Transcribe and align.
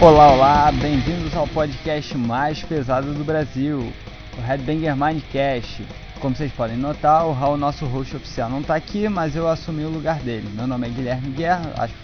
Olá, 0.00 0.32
olá, 0.32 0.70
bem-vindos 0.70 1.34
ao 1.34 1.44
podcast 1.48 2.16
mais 2.16 2.62
pesado 2.62 3.12
do 3.12 3.24
Brasil, 3.24 3.92
o 4.38 4.40
Headbanger 4.40 4.94
Mindcast. 4.94 5.84
Como 6.20 6.36
vocês 6.36 6.52
podem 6.52 6.76
notar, 6.76 7.26
o 7.26 7.32
Raul, 7.32 7.56
nosso 7.56 7.84
host 7.84 8.14
oficial, 8.14 8.48
não 8.48 8.60
está 8.60 8.76
aqui, 8.76 9.08
mas 9.08 9.34
eu 9.34 9.48
assumi 9.48 9.82
o 9.82 9.90
lugar 9.90 10.20
dele. 10.20 10.48
Meu 10.54 10.68
nome 10.68 10.86
é 10.86 10.90
Guilherme 10.90 11.30
Guerra, 11.30 11.72
acho 11.78 11.92
que 11.94 12.00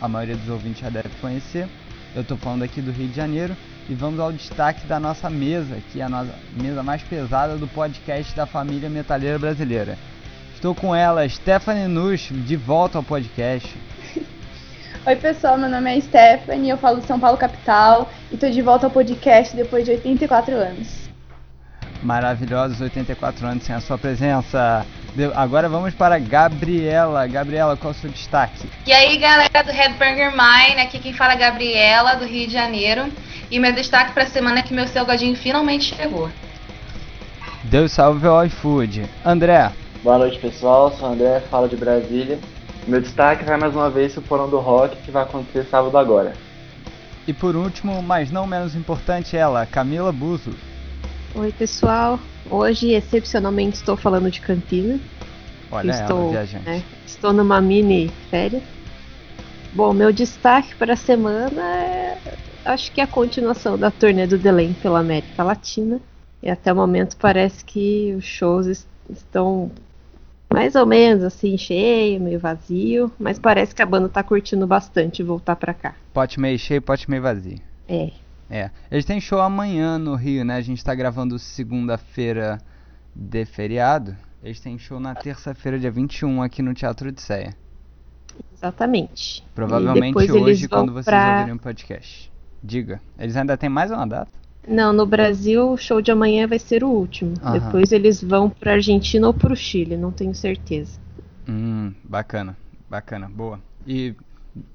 a 0.00 0.08
maioria 0.08 0.36
dos 0.36 0.48
ouvintes 0.48 0.80
já 0.80 0.90
deve 0.90 1.10
conhecer. 1.20 1.68
Eu 2.12 2.22
estou 2.22 2.36
falando 2.36 2.64
aqui 2.64 2.80
do 2.80 2.90
Rio 2.90 3.06
de 3.06 3.14
Janeiro 3.14 3.56
e 3.88 3.94
vamos 3.94 4.18
ao 4.18 4.32
destaque 4.32 4.84
da 4.88 4.98
nossa 4.98 5.30
mesa, 5.30 5.78
que 5.92 6.00
é 6.00 6.04
a 6.04 6.08
nossa 6.08 6.34
mesa 6.60 6.82
mais 6.82 7.02
pesada 7.02 7.56
do 7.56 7.68
podcast 7.68 8.34
da 8.34 8.46
família 8.46 8.90
metaleira 8.90 9.38
brasileira. 9.38 9.96
Estou 10.56 10.74
com 10.74 10.92
ela, 10.92 11.26
Stephanie 11.28 11.86
Nush, 11.86 12.32
de 12.32 12.56
volta 12.56 12.98
ao 12.98 13.04
podcast. 13.04 13.72
Oi 15.08 15.16
pessoal, 15.16 15.56
meu 15.56 15.70
nome 15.70 15.96
é 15.96 15.98
Stephanie, 16.02 16.68
eu 16.68 16.76
falo 16.76 17.00
de 17.00 17.06
São 17.06 17.18
Paulo 17.18 17.38
capital 17.38 18.10
e 18.30 18.36
tô 18.36 18.46
de 18.50 18.60
volta 18.60 18.88
ao 18.88 18.90
podcast 18.90 19.56
depois 19.56 19.82
de 19.86 19.92
84 19.92 20.54
anos. 20.54 21.08
Maravilhosos 22.02 22.78
84 22.78 23.46
anos 23.46 23.64
sem 23.64 23.74
a 23.74 23.80
sua 23.80 23.96
presença. 23.96 24.84
Agora 25.34 25.66
vamos 25.66 25.94
para 25.94 26.18
Gabriela. 26.18 27.26
Gabriela, 27.26 27.74
qual 27.74 27.94
é 27.94 27.96
o 27.96 27.98
seu 27.98 28.10
destaque? 28.10 28.68
E 28.86 28.92
aí 28.92 29.16
galera 29.16 29.62
do 29.64 29.72
Headburger 29.72 30.30
Mine, 30.32 30.82
aqui 30.82 30.98
quem 30.98 31.14
fala 31.14 31.32
é 31.32 31.36
Gabriela, 31.36 32.16
do 32.16 32.26
Rio 32.26 32.46
de 32.46 32.52
Janeiro. 32.52 33.10
E 33.50 33.58
meu 33.58 33.72
destaque 33.72 34.12
para 34.12 34.24
a 34.24 34.26
semana 34.26 34.58
é 34.58 34.62
que 34.62 34.74
meu 34.74 34.86
salgadinho 34.86 35.34
finalmente 35.34 35.96
chegou. 35.96 36.28
Deus 37.64 37.92
salve 37.92 38.26
ao 38.26 38.44
iFood. 38.44 39.08
André. 39.24 39.72
Boa 40.04 40.18
noite 40.18 40.38
pessoal, 40.38 40.92
sou 40.92 41.08
o 41.08 41.12
André, 41.12 41.40
falo 41.50 41.66
de 41.66 41.76
Brasília. 41.76 42.38
Meu 42.88 43.02
destaque 43.02 43.44
vai 43.44 43.58
mais 43.58 43.76
uma 43.76 43.90
vez 43.90 44.16
o 44.16 44.22
Porão 44.22 44.48
do 44.48 44.58
Rock, 44.58 44.96
que 45.02 45.10
vai 45.10 45.22
acontecer 45.22 45.64
sábado 45.64 45.98
agora. 45.98 46.32
E 47.26 47.34
por 47.34 47.54
último, 47.54 48.02
mas 48.02 48.30
não 48.30 48.46
menos 48.46 48.74
importante, 48.74 49.36
ela, 49.36 49.66
Camila 49.66 50.10
Buzo. 50.10 50.54
Oi, 51.34 51.52
pessoal. 51.52 52.18
Hoje, 52.50 52.92
excepcionalmente, 52.92 53.76
estou 53.76 53.94
falando 53.94 54.30
de 54.30 54.40
Campina. 54.40 54.98
Olha 55.70 55.90
estou, 55.90 56.18
ela, 56.18 56.30
viajante. 56.30 56.66
É, 56.66 56.82
estou 57.04 57.30
numa 57.30 57.60
mini 57.60 58.10
férias. 58.30 58.62
Bom, 59.74 59.92
meu 59.92 60.10
destaque 60.10 60.74
para 60.74 60.94
a 60.94 60.96
semana 60.96 61.60
é, 61.60 62.18
acho 62.64 62.90
que 62.90 63.02
é 63.02 63.04
a 63.04 63.06
continuação 63.06 63.76
da 63.76 63.90
turnê 63.90 64.26
do 64.26 64.38
Delém 64.38 64.72
pela 64.72 65.00
América 65.00 65.44
Latina. 65.44 66.00
E 66.42 66.48
até 66.48 66.72
o 66.72 66.76
momento 66.76 67.18
parece 67.18 67.62
que 67.62 68.14
os 68.16 68.24
shows 68.24 68.86
estão 69.10 69.70
mais 70.52 70.74
ou 70.74 70.86
menos 70.86 71.22
assim, 71.22 71.56
cheio, 71.58 72.20
meio 72.20 72.40
vazio, 72.40 73.12
mas 73.18 73.38
parece 73.38 73.74
que 73.74 73.82
a 73.82 73.86
banda 73.86 74.08
tá 74.08 74.22
curtindo 74.22 74.66
bastante 74.66 75.22
voltar 75.22 75.56
pra 75.56 75.74
cá. 75.74 75.94
Pote 76.12 76.40
meio 76.40 76.58
cheio, 76.58 76.80
pote 76.80 77.08
meio 77.10 77.22
vazio. 77.22 77.58
É. 77.88 78.10
É. 78.50 78.70
Eles 78.90 79.04
têm 79.04 79.20
show 79.20 79.40
amanhã 79.40 79.98
no 79.98 80.14
Rio, 80.14 80.44
né? 80.44 80.56
A 80.56 80.60
gente 80.60 80.82
tá 80.82 80.94
gravando 80.94 81.38
segunda-feira 81.38 82.58
de 83.14 83.44
feriado. 83.44 84.16
Eles 84.42 84.60
têm 84.60 84.78
show 84.78 84.98
na 84.98 85.14
terça-feira, 85.14 85.78
dia 85.78 85.90
21, 85.90 86.42
aqui 86.42 86.62
no 86.62 86.72
Teatro 86.72 87.12
de 87.12 87.20
Ceia. 87.20 87.54
Exatamente. 88.54 89.44
Provavelmente 89.54 90.16
hoje, 90.30 90.68
quando 90.68 90.92
vocês 90.92 91.04
pra... 91.04 91.34
ouvirem 91.36 91.54
o 91.54 91.58
podcast. 91.58 92.32
Diga. 92.62 93.00
Eles 93.18 93.36
ainda 93.36 93.56
têm 93.56 93.68
mais 93.68 93.90
uma 93.90 94.06
data? 94.06 94.32
Não, 94.68 94.92
no 94.92 95.06
Brasil 95.06 95.70
o 95.72 95.76
show 95.76 96.02
de 96.02 96.10
amanhã 96.10 96.46
vai 96.46 96.58
ser 96.58 96.84
o 96.84 96.88
último. 96.88 97.34
Depois 97.52 97.90
eles 97.90 98.22
vão 98.22 98.50
pra 98.50 98.72
Argentina 98.72 99.26
ou 99.26 99.32
pro 99.32 99.56
Chile, 99.56 99.96
não 99.96 100.12
tenho 100.12 100.34
certeza. 100.34 101.00
Hum, 101.48 101.94
bacana, 102.04 102.56
bacana, 102.88 103.28
boa. 103.28 103.58
E 103.86 104.14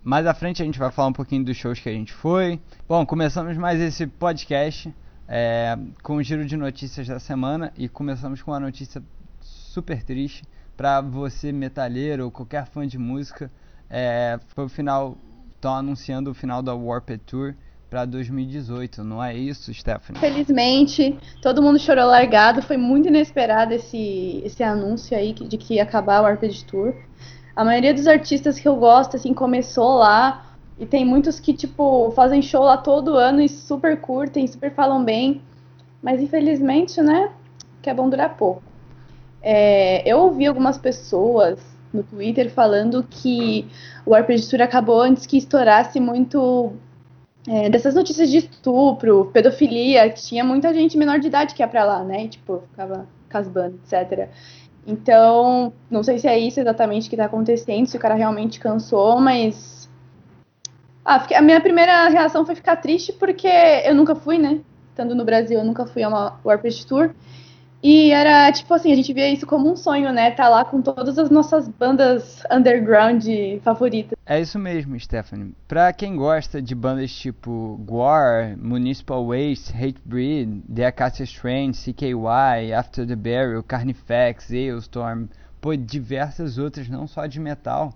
mais 0.03 0.25
à 0.25 0.33
frente 0.33 0.61
a 0.61 0.65
gente 0.65 0.79
vai 0.79 0.91
falar 0.91 1.09
um 1.09 1.13
pouquinho 1.13 1.43
dos 1.43 1.55
shows 1.55 1.79
que 1.79 1.89
a 1.89 1.93
gente 1.93 2.11
foi. 2.11 2.59
Bom, 2.87 3.05
começamos 3.05 3.55
mais 3.57 3.79
esse 3.79 4.07
podcast 4.07 4.93
é, 5.27 5.77
com 6.01 6.15
o 6.15 6.23
giro 6.23 6.45
de 6.45 6.57
notícias 6.57 7.07
da 7.07 7.19
semana 7.19 7.71
e 7.77 7.87
começamos 7.87 8.41
com 8.41 8.51
uma 8.51 8.59
notícia 8.59 9.03
super 9.41 10.03
triste 10.03 10.43
para 10.75 11.01
você 11.01 11.51
metalheiro 11.51 12.25
ou 12.25 12.31
qualquer 12.31 12.65
fã 12.65 12.87
de 12.87 12.97
música. 12.97 13.51
É, 13.89 14.39
foi 14.47 14.65
o 14.65 14.69
final, 14.69 15.17
estão 15.53 15.75
anunciando 15.75 16.31
o 16.31 16.33
final 16.33 16.63
da 16.63 16.73
Warped 16.73 17.21
Tour 17.25 17.53
para 17.93 18.05
2018, 18.05 19.03
não 19.03 19.23
é 19.23 19.35
isso, 19.37 19.71
Stephanie? 19.71 20.19
Felizmente, 20.19 21.15
todo 21.43 21.61
mundo 21.61 21.77
chorou 21.77 22.07
largado, 22.07 22.59
foi 22.63 22.75
muito 22.75 23.07
inesperado 23.07 23.71
esse, 23.71 24.41
esse 24.43 24.63
anúncio 24.63 25.15
aí 25.15 25.31
de 25.31 25.57
que 25.59 25.75
ia 25.75 25.83
acabar 25.83 26.23
o 26.23 26.25
Arped 26.25 26.65
Tour. 26.65 26.95
A 27.55 27.63
maioria 27.63 27.93
dos 27.93 28.07
artistas 28.07 28.57
que 28.59 28.67
eu 28.67 28.77
gosto, 28.77 29.15
assim, 29.15 29.31
começou 29.31 29.99
lá, 29.99 30.55
e 30.79 30.87
tem 30.87 31.05
muitos 31.05 31.39
que, 31.39 31.53
tipo, 31.53 32.09
fazem 32.15 32.41
show 32.41 32.63
lá 32.63 32.77
todo 32.77 33.15
ano 33.15 33.39
e 33.39 33.47
super 33.47 34.01
curtem, 34.01 34.47
super 34.47 34.73
falam 34.73 35.05
bem, 35.05 35.43
mas 36.01 36.19
infelizmente, 36.19 36.99
né, 36.99 37.29
que 37.79 37.91
é 37.91 37.93
bom 37.93 38.09
durar 38.09 38.35
pouco. 38.35 38.63
É, 39.39 40.01
eu 40.11 40.17
ouvi 40.17 40.47
algumas 40.47 40.79
pessoas 40.79 41.59
no 41.93 42.01
Twitter 42.01 42.49
falando 42.49 43.05
que 43.07 43.67
o 44.03 44.15
Arped 44.15 44.49
Tour 44.49 44.63
acabou 44.63 44.99
antes 44.99 45.27
que 45.27 45.37
estourasse 45.37 45.99
muito 45.99 46.73
é, 47.47 47.69
dessas 47.69 47.93
notícias 47.93 48.29
de 48.29 48.37
estupro, 48.37 49.29
pedofilia, 49.33 50.09
tinha 50.09 50.43
muita 50.43 50.73
gente 50.73 50.97
menor 50.97 51.19
de 51.19 51.27
idade 51.27 51.53
que 51.53 51.61
ia 51.61 51.67
pra 51.67 51.83
lá, 51.83 52.03
né? 52.03 52.25
E, 52.25 52.29
tipo, 52.29 52.63
ficava 52.69 53.07
casbando, 53.27 53.79
etc. 53.83 54.29
Então, 54.85 55.73
não 55.89 56.03
sei 56.03 56.19
se 56.19 56.27
é 56.27 56.37
isso 56.37 56.59
exatamente 56.59 57.09
que 57.09 57.17
tá 57.17 57.25
acontecendo, 57.25 57.87
se 57.87 57.97
o 57.97 57.99
cara 57.99 58.15
realmente 58.15 58.59
cansou, 58.59 59.19
mas. 59.19 59.89
Ah, 61.05 61.25
a 61.35 61.41
minha 61.41 61.59
primeira 61.59 62.07
reação 62.07 62.45
foi 62.45 62.55
ficar 62.55 62.77
triste 62.77 63.11
porque 63.11 63.47
eu 63.47 63.93
nunca 63.93 64.15
fui, 64.15 64.37
né? 64.37 64.61
Estando 64.89 65.13
no 65.13 65.25
Brasil, 65.25 65.59
eu 65.59 65.65
nunca 65.65 65.85
fui 65.85 66.03
a 66.03 66.07
uma 66.07 66.39
Warped 66.45 66.85
Tour. 66.85 67.13
E 67.83 68.11
era 68.11 68.49
tipo 68.53 68.73
assim, 68.73 68.93
a 68.93 68.95
gente 68.95 69.11
via 69.11 69.29
isso 69.29 69.45
como 69.45 69.69
um 69.69 69.75
sonho, 69.75 70.13
né? 70.13 70.31
Tá 70.31 70.47
lá 70.47 70.63
com 70.63 70.81
todas 70.81 71.19
as 71.19 71.29
nossas 71.29 71.67
bandas 71.67 72.41
underground 72.49 73.25
favoritas. 73.61 74.17
É 74.25 74.39
isso 74.39 74.57
mesmo, 74.57 74.97
Stephanie. 74.97 75.53
Pra 75.67 75.91
quem 75.91 76.15
gosta 76.15 76.61
de 76.61 76.73
bandas 76.73 77.11
tipo 77.11 77.77
Gwar, 77.85 78.57
Municipal 78.57 79.27
Waste, 79.27 79.73
Hatebreed, 79.75 80.63
The 80.73 80.85
Acacia 80.85 81.25
Strain, 81.25 81.73
CKY, 81.73 82.71
After 82.73 83.05
the 83.05 83.17
Burial, 83.17 83.61
Carnifex, 83.61 84.49
Ailstorm, 84.49 85.25
pô, 85.59 85.75
diversas 85.75 86.57
outras, 86.57 86.87
não 86.87 87.05
só 87.05 87.25
de 87.25 87.37
metal. 87.37 87.93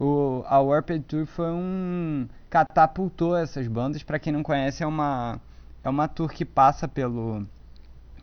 O, 0.00 0.42
a 0.48 0.60
Warped 0.60 1.04
Tour 1.06 1.26
foi 1.26 1.52
um 1.52 2.26
catapultou 2.50 3.36
essas 3.36 3.68
bandas. 3.68 4.02
Para 4.02 4.18
quem 4.18 4.32
não 4.32 4.42
conhece, 4.42 4.82
é 4.82 4.86
uma 4.86 5.40
é 5.84 5.88
uma 5.88 6.08
tour 6.08 6.28
que 6.28 6.44
passa 6.44 6.88
pelo 6.88 7.46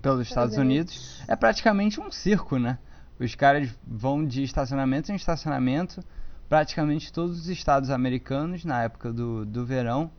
pelos 0.01 0.27
Estados 0.27 0.57
Unidos, 0.57 1.21
é 1.27 1.35
praticamente 1.35 1.99
um 1.99 2.11
circo, 2.11 2.57
né? 2.57 2.77
Os 3.19 3.35
caras 3.35 3.69
vão 3.85 4.25
de 4.25 4.43
estacionamento 4.43 5.11
em 5.11 5.15
estacionamento, 5.15 6.01
praticamente 6.47 7.11
todos 7.11 7.39
os 7.39 7.49
estados 7.49 7.89
americanos 7.89 8.63
na 8.63 8.83
época 8.83 9.11
do, 9.11 9.45
do 9.45 9.65
verão, 9.65 10.09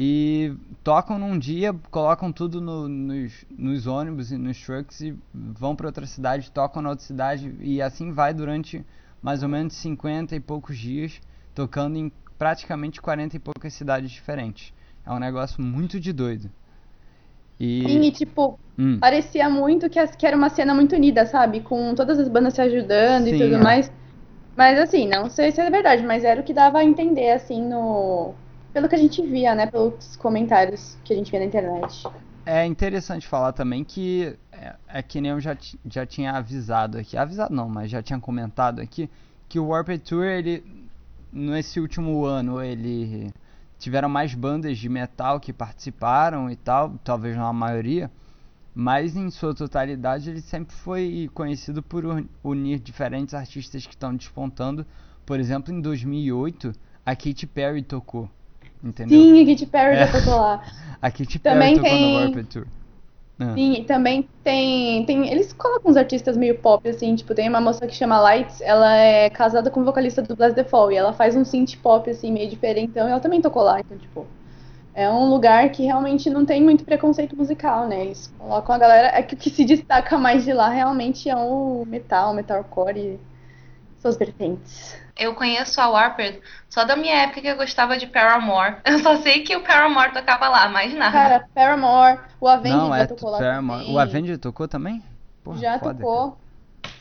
e 0.00 0.54
tocam 0.84 1.18
num 1.18 1.36
dia, 1.36 1.74
colocam 1.90 2.30
tudo 2.30 2.60
no, 2.60 2.86
nos, 2.86 3.44
nos 3.50 3.86
ônibus 3.88 4.30
e 4.30 4.38
nos 4.38 4.60
trucks 4.60 5.00
e 5.00 5.18
vão 5.34 5.74
para 5.74 5.88
outra 5.88 6.06
cidade, 6.06 6.52
tocam 6.52 6.80
na 6.80 6.90
outra 6.90 7.04
cidade, 7.04 7.52
e 7.58 7.82
assim 7.82 8.12
vai 8.12 8.32
durante 8.32 8.86
mais 9.20 9.42
ou 9.42 9.48
menos 9.48 9.74
50 9.74 10.36
e 10.36 10.40
poucos 10.40 10.78
dias, 10.78 11.20
tocando 11.52 11.96
em 11.96 12.12
praticamente 12.38 13.02
40 13.02 13.36
e 13.36 13.40
poucas 13.40 13.74
cidades 13.74 14.12
diferentes. 14.12 14.72
É 15.04 15.10
um 15.10 15.18
negócio 15.18 15.60
muito 15.60 15.98
de 15.98 16.12
doido. 16.12 16.48
E... 17.60 17.82
Sim, 17.82 18.00
e 18.02 18.12
tipo, 18.12 18.58
hum. 18.78 18.98
parecia 18.98 19.48
muito 19.48 19.90
que, 19.90 20.06
que, 20.06 20.26
era 20.26 20.36
uma 20.36 20.48
cena 20.48 20.74
muito 20.74 20.94
unida, 20.94 21.26
sabe? 21.26 21.60
Com 21.60 21.94
todas 21.94 22.18
as 22.18 22.28
bandas 22.28 22.54
se 22.54 22.60
ajudando 22.60 23.24
Sim, 23.24 23.34
e 23.34 23.38
tudo 23.38 23.56
é. 23.56 23.62
mais. 23.62 23.92
Mas 24.56 24.78
assim, 24.78 25.08
não 25.08 25.28
sei 25.28 25.50
se 25.50 25.60
é 25.60 25.70
verdade, 25.70 26.04
mas 26.04 26.24
era 26.24 26.40
o 26.40 26.44
que 26.44 26.52
dava 26.52 26.78
a 26.78 26.84
entender, 26.84 27.30
assim, 27.30 27.62
no. 27.62 28.34
Pelo 28.72 28.88
que 28.88 28.94
a 28.94 28.98
gente 28.98 29.22
via, 29.22 29.54
né? 29.54 29.66
Pelos 29.66 30.16
comentários 30.16 30.96
que 31.04 31.12
a 31.12 31.16
gente 31.16 31.30
via 31.30 31.40
na 31.40 31.46
internet. 31.46 32.06
É 32.44 32.64
interessante 32.64 33.26
falar 33.26 33.52
também 33.52 33.84
que 33.84 34.36
é, 34.52 34.74
é 34.88 35.02
que 35.02 35.20
nem 35.20 35.32
eu 35.32 35.40
já, 35.40 35.56
já 35.86 36.06
tinha 36.06 36.32
avisado 36.32 36.98
aqui. 36.98 37.16
Avisado 37.16 37.54
não, 37.54 37.68
mas 37.68 37.90
já 37.90 38.02
tinha 38.02 38.18
comentado 38.18 38.80
aqui 38.80 39.10
que 39.48 39.58
o 39.58 39.66
Warped 39.66 40.02
Tour, 40.04 40.24
ele. 40.24 40.64
Nesse 41.30 41.78
último 41.78 42.24
ano, 42.24 42.62
ele 42.62 43.30
tiveram 43.78 44.08
mais 44.08 44.34
bandas 44.34 44.76
de 44.76 44.88
metal 44.88 45.38
que 45.38 45.52
participaram 45.52 46.50
e 46.50 46.56
tal, 46.56 46.98
talvez 47.04 47.36
não 47.36 47.46
a 47.46 47.52
maioria, 47.52 48.10
mas 48.74 49.16
em 49.16 49.30
sua 49.30 49.54
totalidade 49.54 50.30
ele 50.30 50.40
sempre 50.40 50.74
foi 50.74 51.30
conhecido 51.32 51.82
por 51.82 52.04
unir 52.42 52.78
diferentes 52.78 53.34
artistas 53.34 53.86
que 53.86 53.94
estão 53.94 54.14
despontando. 54.14 54.84
Por 55.24 55.38
exemplo, 55.38 55.72
em 55.72 55.80
2008, 55.80 56.72
a 57.04 57.14
Katy 57.14 57.46
Perry 57.46 57.82
tocou, 57.82 58.28
entendeu? 58.82 59.20
Sim, 59.20 59.42
a 59.42 59.46
Katy 59.46 59.66
Perry 59.66 59.96
é. 59.96 60.06
já 60.06 60.12
tocou 60.12 60.36
lá. 60.36 60.62
a 61.00 61.10
Katy 61.10 61.38
Perry 61.38 61.54
Também 61.54 61.74
tocou 61.76 61.90
tem... 61.90 62.12
no 62.12 62.20
Warped 62.20 62.48
Tour. 62.48 62.66
Ah. 63.40 63.54
Sim, 63.54 63.74
e 63.74 63.84
também 63.84 64.28
tem, 64.42 65.04
tem. 65.06 65.30
Eles 65.30 65.52
colocam 65.52 65.90
uns 65.90 65.96
artistas 65.96 66.36
meio 66.36 66.58
pop, 66.58 66.88
assim, 66.88 67.14
tipo, 67.14 67.34
tem 67.34 67.48
uma 67.48 67.60
moça 67.60 67.86
que 67.86 67.94
chama 67.94 68.20
Lights, 68.20 68.60
ela 68.60 68.96
é 68.96 69.30
casada 69.30 69.70
com 69.70 69.80
o 69.80 69.84
vocalista 69.84 70.22
do 70.22 70.34
Blast 70.34 70.54
the 70.56 70.64
Fall, 70.64 70.90
e 70.92 70.96
ela 70.96 71.12
faz 71.12 71.36
um 71.36 71.44
synth 71.44 71.76
pop, 71.82 72.10
assim, 72.10 72.32
meio 72.32 72.48
diferente, 72.50 72.90
então 72.90 73.08
ela 73.08 73.20
também 73.20 73.40
tocou 73.40 73.62
lá, 73.62 73.80
então, 73.80 73.96
tipo. 73.98 74.26
É 74.94 75.08
um 75.10 75.30
lugar 75.30 75.70
que 75.70 75.84
realmente 75.84 76.28
não 76.28 76.44
tem 76.44 76.62
muito 76.62 76.84
preconceito 76.84 77.36
musical, 77.36 77.86
né? 77.88 78.06
Eles 78.06 78.26
colocam 78.38 78.74
a 78.74 78.78
galera. 78.78 79.08
É 79.18 79.22
que 79.22 79.34
o 79.34 79.38
que 79.38 79.48
se 79.50 79.64
destaca 79.64 80.18
mais 80.18 80.44
de 80.44 80.52
lá 80.52 80.68
realmente 80.70 81.30
é 81.30 81.36
o 81.36 81.84
metal, 81.86 82.34
metalcore 82.34 82.98
e 82.98 83.20
suas 84.00 84.16
vertentes. 84.16 84.96
Eu 85.18 85.34
conheço 85.34 85.80
a 85.80 85.88
Warped 85.88 86.40
só 86.70 86.84
da 86.84 86.94
minha 86.96 87.14
época 87.24 87.40
que 87.40 87.46
eu 87.48 87.56
gostava 87.56 87.96
de 87.98 88.06
Paramore. 88.06 88.76
Eu 88.86 88.98
só 89.00 89.16
sei 89.16 89.42
que 89.42 89.56
o 89.56 89.62
Paramore 89.62 90.12
tocava 90.12 90.48
lá, 90.48 90.68
mais 90.68 90.94
nada. 90.94 91.12
Cara, 91.12 91.48
Paramore, 91.54 92.20
o 92.40 92.46
Avenged 92.46 92.78
Não, 92.78 92.88
já 92.90 92.98
é 92.98 93.06
tocou 93.06 93.30
lá 93.30 93.38
Paramore. 93.38 93.80
também. 93.80 93.94
O 93.94 93.98
Avenged 93.98 94.38
tocou 94.38 94.68
também? 94.68 95.02
Porra, 95.42 95.58
já 95.58 95.78
foda, 95.78 95.94
tocou. 95.94 96.38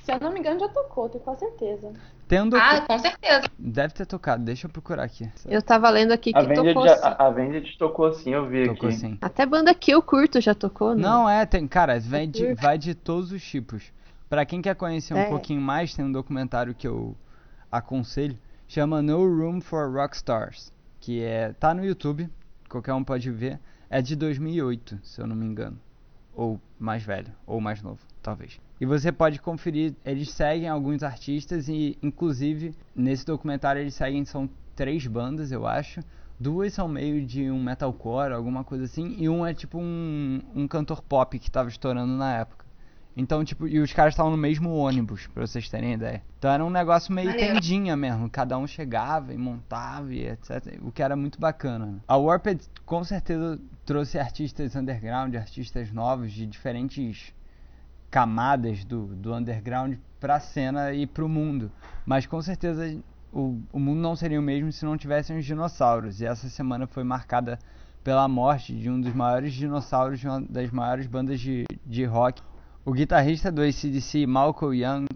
Se 0.03 0.11
eu 0.11 0.19
não 0.19 0.31
me 0.31 0.39
engano, 0.39 0.59
já 0.59 0.67
tocou, 0.69 1.09
tenho 1.09 1.23
quase 1.23 1.41
certeza. 1.41 1.81
cara. 1.87 2.17
Tem 2.27 2.41
um 2.41 2.49
docu- 2.49 2.63
Ah, 2.65 2.81
com 2.81 2.97
certeza. 2.99 3.43
Deve 3.57 3.93
ter 3.93 4.05
tocado, 4.05 4.43
deixa 4.43 4.67
eu 4.67 4.71
procurar 4.71 5.03
aqui. 5.03 5.29
Eu 5.45 5.61
tava 5.61 5.89
lendo 5.89 6.11
aqui 6.11 6.33
que 6.33 6.39
A 6.39 6.45
tocou 6.53 6.85
já- 6.87 6.95
sim. 6.97 7.01
a 7.03 7.25
Avenged 7.27 7.77
tocou 7.77 8.13
sim, 8.13 8.33
eu 8.33 8.45
vi 8.47 8.67
Tocou 8.67 8.89
aqui. 8.89 8.97
sim. 8.97 9.17
Até 9.21 9.45
banda 9.45 9.73
que 9.73 9.91
eu 9.91 10.01
curto 10.01 10.41
já 10.41 10.53
tocou, 10.55 10.93
né? 10.95 11.01
Não, 11.01 11.29
é, 11.29 11.45
tem, 11.45 11.65
cara, 11.67 11.99
vai 12.01 12.25
de, 12.27 12.53
vai 12.55 12.77
de 12.77 12.95
todos 12.95 13.31
os 13.31 13.41
tipos. 13.43 13.83
Pra 14.29 14.45
quem 14.45 14.61
quer 14.61 14.75
conhecer 14.75 15.13
um 15.13 15.17
É. 15.19 15.25
pouquinho 15.29 15.61
mais, 15.61 15.93
tem 15.93 16.03
um 16.03 16.11
documentário 16.11 16.73
que 16.73 16.85
eu 16.87 17.15
aconselho, 17.71 18.37
chama 18.67 19.01
No 19.01 19.25
Room 19.25 19.61
for 19.61 19.91
Rockstars, 19.91 20.71
que 20.99 21.21
é 21.21 21.53
tá 21.53 21.73
no 21.73 21.85
YouTube, 21.85 22.29
qualquer 22.69 22.93
um 22.93 23.03
pode 23.03 23.29
ver. 23.31 23.59
É 23.89 24.01
de 24.01 24.15
2008, 24.15 24.99
se 25.03 25.21
eu 25.21 25.27
não 25.27 25.35
me 25.35 25.45
engano, 25.45 25.79
ou 26.35 26.59
mais 26.77 27.03
velho, 27.03 27.33
ou 27.45 27.61
mais 27.61 27.81
novo, 27.81 27.99
talvez. 28.21 28.59
E 28.79 28.85
você 28.85 29.11
pode 29.11 29.41
conferir, 29.41 29.95
eles 30.05 30.29
seguem 30.29 30.67
alguns 30.67 31.01
artistas 31.01 31.67
e 31.67 31.97
inclusive 32.03 32.75
nesse 32.95 33.25
documentário 33.25 33.81
eles 33.81 33.95
seguem 33.95 34.23
são 34.25 34.49
três 34.75 35.07
bandas, 35.07 35.51
eu 35.51 35.65
acho. 35.65 36.01
Duas 36.39 36.73
são 36.73 36.87
meio 36.87 37.25
de 37.25 37.49
um 37.49 37.63
metalcore, 37.63 38.33
alguma 38.33 38.63
coisa 38.63 38.83
assim, 38.83 39.15
e 39.17 39.27
um 39.27 39.43
é 39.43 39.55
tipo 39.55 39.79
um, 39.79 40.39
um 40.53 40.67
cantor 40.67 41.01
pop 41.01 41.39
que 41.39 41.49
tava 41.49 41.69
estourando 41.69 42.13
na 42.13 42.37
época. 42.37 42.66
Então, 43.19 43.43
tipo, 43.43 43.67
e 43.67 43.79
os 43.79 43.91
caras 43.91 44.13
estavam 44.13 44.31
no 44.31 44.37
mesmo 44.37 44.71
ônibus, 44.75 45.25
pra 45.25 45.47
vocês 45.47 45.67
terem 45.67 45.93
ideia. 45.93 46.21
Então 46.37 46.51
era 46.51 46.63
um 46.63 46.69
negócio 46.69 47.11
meio 47.11 47.31
Maneiro. 47.31 47.55
tendinha 47.55 47.97
mesmo. 47.97 48.29
Cada 48.29 48.55
um 48.59 48.67
chegava 48.67 49.33
e 49.33 49.37
montava 49.37 50.13
e 50.13 50.27
etc. 50.27 50.77
O 50.83 50.91
que 50.91 51.01
era 51.01 51.15
muito 51.15 51.39
bacana. 51.39 51.87
né? 51.87 51.99
A 52.07 52.15
Warped 52.15 52.63
com 52.85 53.03
certeza 53.03 53.59
trouxe 53.83 54.19
artistas 54.19 54.75
underground, 54.75 55.33
artistas 55.33 55.91
novos 55.91 56.31
de 56.31 56.45
diferentes 56.45 57.33
camadas 58.11 58.85
do, 58.85 59.07
do 59.07 59.33
underground 59.33 59.95
pra 60.19 60.39
cena 60.39 60.93
e 60.93 61.07
pro 61.07 61.27
mundo. 61.27 61.71
Mas 62.05 62.27
com 62.27 62.39
certeza 62.39 62.99
o, 63.33 63.59
o 63.73 63.79
mundo 63.79 63.99
não 63.99 64.15
seria 64.15 64.39
o 64.39 64.43
mesmo 64.43 64.71
se 64.71 64.85
não 64.85 64.95
tivessem 64.95 65.39
os 65.39 65.43
dinossauros. 65.45 66.21
E 66.21 66.25
essa 66.27 66.47
semana 66.49 66.85
foi 66.85 67.03
marcada 67.03 67.57
pela 68.03 68.27
morte 68.27 68.75
de 68.75 68.91
um 68.91 69.01
dos 69.01 69.13
maiores 69.15 69.53
dinossauros 69.53 70.19
de 70.19 70.27
uma 70.27 70.39
das 70.41 70.69
maiores 70.69 71.07
bandas 71.07 71.39
de, 71.39 71.65
de 71.83 72.05
rock. 72.05 72.43
O 72.87 72.93
guitarrista 72.93 73.51
do 73.51 73.61
ACDC, 73.61 74.25
Malcolm 74.25 74.73
Young, 74.73 75.07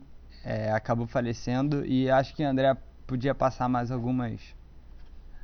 é, 0.43 0.73
acabou 0.73 1.07
falecendo 1.07 1.85
e 1.85 2.11
acho 2.11 2.35
que 2.35 2.43
André 2.43 2.75
podia 3.07 3.33
passar 3.33 3.69
mais 3.69 3.93
algumas 3.93 4.41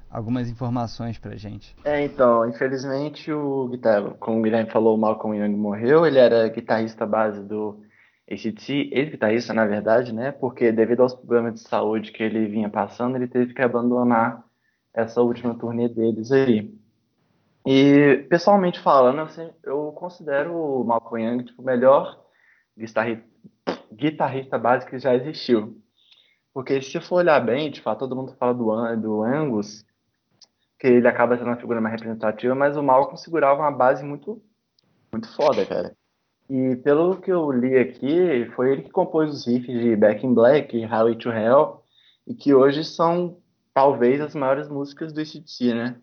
algumas 0.10 0.50
informações 0.50 1.18
pra 1.18 1.38
gente. 1.38 1.74
É, 1.86 2.04
então, 2.04 2.46
infelizmente 2.50 3.32
o 3.32 3.70
guitarra, 3.70 4.10
como 4.20 4.40
o 4.40 4.42
Guilherme 4.42 4.70
falou, 4.70 4.98
o 4.98 5.00
Malcolm 5.00 5.38
Young 5.38 5.56
morreu. 5.56 6.06
Ele 6.06 6.20
era 6.20 6.50
guitarrista 6.50 7.06
base 7.06 7.42
do 7.42 7.82
ACDC, 8.30 8.90
ex-guitarrista, 8.92 9.54
na 9.54 9.66
verdade, 9.66 10.14
né? 10.14 10.34
Porque 10.34 10.70
devido 10.70 11.04
aos 11.04 11.16
problemas 11.16 11.54
de 11.54 11.62
saúde 11.62 12.12
que 12.12 12.22
ele 12.22 12.46
vinha 12.48 12.70
passando, 12.70 13.16
ele 13.16 13.30
teve 13.30 13.54
que 13.54 13.62
abandonar 13.62 14.44
essa 14.94 15.22
última 15.22 15.58
turnê 15.58 15.88
deles 15.88 16.30
aí. 16.34 16.78
E, 17.70 18.26
pessoalmente 18.30 18.80
falando, 18.80 19.20
assim, 19.20 19.52
eu 19.62 19.92
considero 19.92 20.56
o 20.56 20.86
Malcolm 20.86 21.22
Young 21.22 21.44
tipo, 21.44 21.62
o 21.62 21.66
melhor 21.66 22.18
guitarrista, 23.94 24.58
base 24.58 24.86
que 24.86 24.98
já 24.98 25.14
existiu. 25.14 25.78
Porque 26.54 26.82
se 26.82 26.98
for 27.02 27.18
olhar 27.18 27.46
bem, 27.46 27.74
fato, 27.76 28.00
todo 28.00 28.16
mundo 28.16 28.34
fala 28.40 28.54
do, 28.54 29.02
do 29.02 29.22
Angus, 29.22 29.86
que 30.80 30.88
ele 30.88 31.10
acaba 31.10 31.38
sendo 31.38 31.48
uma 31.48 31.58
figura 31.58 31.82
mais 31.82 31.92
representativa, 31.92 32.56
mas 32.56 32.78
o 32.78 32.82
Malcolm 32.82 33.18
segurava 33.18 33.60
uma 33.60 33.72
base 33.72 34.02
muito, 34.02 34.42
muito 35.12 35.28
foda, 35.36 35.66
cara. 35.66 35.94
E 36.50 36.78
pelo 36.78 37.20
que 37.20 37.30
eu 37.30 37.52
li 37.52 37.78
aqui, 37.78 38.50
foi 38.56 38.72
ele 38.72 38.84
que 38.84 38.92
compôs 38.92 39.30
os 39.30 39.46
riffs 39.46 39.78
de 39.78 39.94
Back 39.94 40.26
in 40.26 40.34
Black, 40.34 40.86
Highway 40.86 41.18
to 41.18 41.30
Hell, 41.30 41.84
e 42.26 42.34
que 42.34 42.54
hoje 42.54 42.86
são 42.86 43.40
talvez 43.74 44.22
as 44.22 44.34
maiores 44.34 44.70
músicas 44.70 45.12
do 45.12 45.20
ACDC, 45.20 45.74
né? 45.74 46.00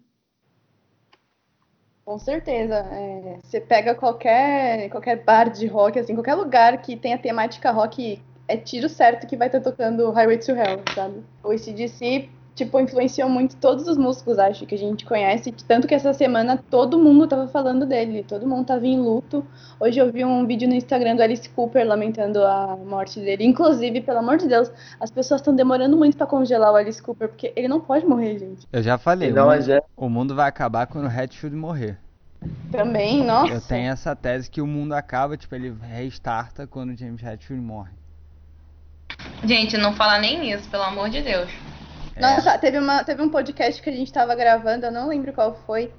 Com 2.05 2.19
certeza. 2.19 2.75
é, 2.93 3.39
você 3.43 3.61
pega 3.61 3.95
qualquer, 3.95 4.91
qualquer 4.91 5.25
bar 5.25 5.51
de 5.51 5.67
rock, 5.67 5.99
assim, 5.99 6.15
qualquer 6.15 6.35
lugar 6.35 6.81
que 6.83 6.97
tenha 6.97 7.19
temática 7.19 7.71
rock, 7.71 8.23
é 8.47 8.57
tiro 8.59 8.89
certo 8.89 9.27
que 9.27 9.37
vai 9.37 9.49
estar 9.49 9.61
tocando 9.61 10.11
Highway 10.11 10.39
to 10.39 10.53
Hell, 10.53 10.83
sabe? 10.95 11.25
O 11.43 11.51
ACDC, 11.51 12.31
tipo, 12.55 12.79
influenciou 12.79 13.29
muito 13.29 13.57
todos 13.57 13.89
os 13.89 13.97
músicos, 13.97 14.39
acho, 14.39 14.65
que 14.65 14.75
a 14.75 14.79
gente 14.79 15.05
conhece. 15.05 15.53
Tanto 15.67 15.87
que 15.89 15.95
essa 15.95 16.13
semana 16.13 16.63
todo 16.71 16.99
mundo 16.99 17.27
tava 17.27 17.49
falando 17.49 17.85
dele, 17.85 18.25
todo 18.27 18.47
mundo 18.47 18.67
tava 18.67 18.87
em 18.87 18.99
luto. 18.99 19.45
Hoje 19.81 19.99
eu 19.99 20.11
vi 20.11 20.25
um 20.25 20.47
vídeo 20.47 20.69
no 20.69 20.75
Instagram 20.75 21.17
do 21.17 21.23
Alice 21.23 21.49
Cooper 21.49 21.87
lamentando 21.87 22.45
a 22.45 22.77
morte 22.77 23.19
dele. 23.19 23.45
Inclusive, 23.45 24.01
pelo 24.01 24.19
amor 24.21 24.39
de 24.39 24.47
Deus, 24.47 24.71
as 25.01 25.11
pessoas 25.11 25.41
estão 25.41 25.55
demorando 25.55 25.97
muito 25.97 26.17
pra 26.17 26.27
congelar 26.27 26.73
o 26.73 26.77
Alice 26.77 27.03
Cooper, 27.03 27.29
porque 27.29 27.53
ele 27.57 27.69
não 27.69 27.81
pode 27.81 28.07
morrer, 28.07 28.39
gente. 28.39 28.67
Eu 28.73 28.83
já 28.83 28.97
falei, 28.97 29.33
Não, 29.33 29.45
o, 29.45 29.47
mas 29.49 29.67
mundo, 29.67 29.77
é- 29.77 29.83
o 29.97 30.09
mundo 30.09 30.35
vai 30.35 30.49
acabar 30.49 30.87
quando 30.87 31.07
o 31.07 31.09
Hatfield 31.09 31.57
morrer. 31.57 31.99
Também, 32.71 33.25
nossa. 33.25 33.53
Eu 33.53 33.61
tenho 33.61 33.91
essa 33.91 34.15
tese 34.15 34.51
que 34.51 34.61
o 34.61 34.67
mundo 34.67 34.93
acaba, 34.93 35.37
tipo, 35.37 35.55
ele 35.55 35.75
restarta 35.81 36.67
quando 36.67 36.91
o 36.91 36.97
James 36.97 37.25
Hatfield 37.25 37.63
morre. 37.63 37.93
Gente, 39.45 39.77
não 39.77 39.95
fala 39.95 40.19
nem 40.19 40.51
isso, 40.53 40.69
pelo 40.69 40.83
amor 40.83 41.09
de 41.09 41.23
Deus. 41.23 41.51
É. 42.17 42.21
Nossa, 42.21 42.59
teve, 42.59 42.79
uma, 42.79 43.03
teve 43.05 43.23
um 43.23 43.29
podcast 43.29 43.83
que 43.83 43.91
a 43.91 43.93
gente 43.93 44.13
tava 44.13 44.35
gravando, 44.35 44.87
eu 44.87 44.93
não 44.93 45.09
lembro 45.09 45.33
qual 45.33 45.55
foi, 45.67 45.91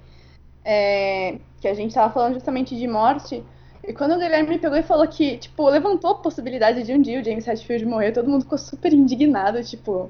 é, 0.64 1.38
que 1.60 1.68
a 1.68 1.74
gente 1.74 1.94
tava 1.94 2.14
falando 2.14 2.36
justamente 2.36 2.76
de 2.76 2.88
morte. 2.88 3.44
E 3.88 3.94
quando 3.94 4.14
o 4.14 4.18
Guilherme 4.18 4.50
me 4.50 4.58
pegou 4.58 4.78
e 4.78 4.84
falou 4.84 5.08
que, 5.08 5.38
tipo, 5.38 5.70
levantou 5.70 6.12
a 6.12 6.16
possibilidade 6.16 6.84
de 6.84 6.94
um 6.94 7.02
dia 7.02 7.22
o 7.22 7.24
James 7.24 7.48
Hetfield 7.48 7.86
morrer, 7.86 8.12
todo 8.12 8.30
mundo 8.30 8.42
ficou 8.42 8.58
super 8.58 8.92
indignado, 8.92 9.64
tipo. 9.64 10.10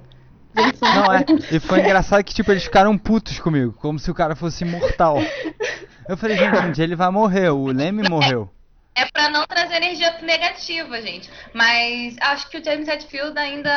Gente, 0.58 0.82
Não, 0.82 1.14
é. 1.14 1.26
E 1.52 1.60
foi 1.60 1.82
engraçado 1.82 2.24
que, 2.24 2.34
tipo, 2.34 2.52
eles 2.52 2.64
ficaram 2.64 2.98
putos 2.98 3.40
comigo, 3.40 3.74
como 3.74 4.00
se 4.00 4.10
o 4.10 4.14
cara 4.14 4.36
fosse 4.36 4.64
imortal. 4.64 5.18
Eu 6.08 6.16
falei, 6.16 6.38
gente, 6.38 6.58
um 6.58 6.72
dia 6.72 6.86
ele 6.86 6.96
vai 6.96 7.10
morrer, 7.10 7.50
o 7.50 7.66
Leme 7.68 8.08
morreu. 8.08 8.50
É 8.98 9.06
pra 9.12 9.30
não 9.30 9.46
trazer 9.46 9.76
energia 9.76 10.18
negativa, 10.22 11.02
gente. 11.02 11.30
Mas 11.54 12.16
acho 12.22 12.50
que 12.50 12.58
o 12.58 12.64
James 12.64 12.88
Hetfield 12.88 13.38
ainda, 13.38 13.70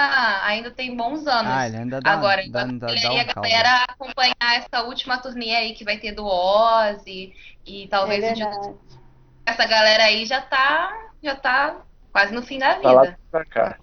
ainda 0.44 0.70
tem 0.70 0.96
bons 0.96 1.26
anos. 1.26 1.50
Ah, 1.52 1.66
ele 1.66 1.76
ainda 1.76 2.00
dá, 2.00 2.12
Agora, 2.12 2.42
dá, 2.48 2.64
dá, 2.66 2.72
dá 2.72 2.86
aí 2.92 3.06
um 3.08 3.20
a 3.20 3.24
galera 3.24 3.84
acompanhar 3.88 4.34
essa 4.54 4.82
última 4.84 5.18
turnê 5.18 5.56
aí 5.56 5.74
que 5.74 5.84
vai 5.84 5.96
ter 5.98 6.12
do 6.12 6.24
Ozzy 6.24 7.32
e 7.66 7.88
talvez 7.88 8.22
É 8.22 8.32
o 8.44 8.78
essa 9.44 9.66
galera 9.66 10.04
aí 10.04 10.24
já 10.24 10.40
tá, 10.40 10.92
já 11.22 11.34
tá 11.34 11.76
quase 12.12 12.32
no 12.32 12.42
fim 12.42 12.58
da 12.60 12.76
Tá 12.76 12.92
lá 12.92 13.02
vida. 13.02 13.18
pra 13.30 13.44
cá. 13.44 13.76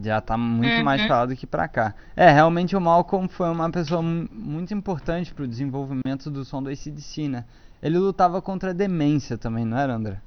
Já 0.00 0.20
tá 0.20 0.38
muito 0.38 0.76
Uhum. 0.78 0.84
mais 0.84 1.04
pra 1.04 1.16
lá 1.18 1.26
do 1.26 1.36
que 1.36 1.46
pra 1.46 1.66
cá. 1.68 1.92
É, 2.16 2.30
realmente 2.30 2.74
o 2.76 2.80
Malcolm 2.80 3.28
foi 3.28 3.50
uma 3.50 3.68
pessoa 3.70 4.00
mu- 4.00 4.28
muito 4.32 4.72
importante 4.72 5.34
pro 5.34 5.46
desenvolvimento 5.46 6.30
do 6.30 6.44
som 6.44 6.62
do 6.62 6.70
ACDC, 6.70 7.28
né? 7.28 7.44
Ele 7.82 7.98
lutava 7.98 8.40
contra 8.40 8.70
a 8.70 8.72
demência 8.72 9.36
também, 9.36 9.64
não 9.64 9.76
era, 9.76 9.92
André? 9.94 10.20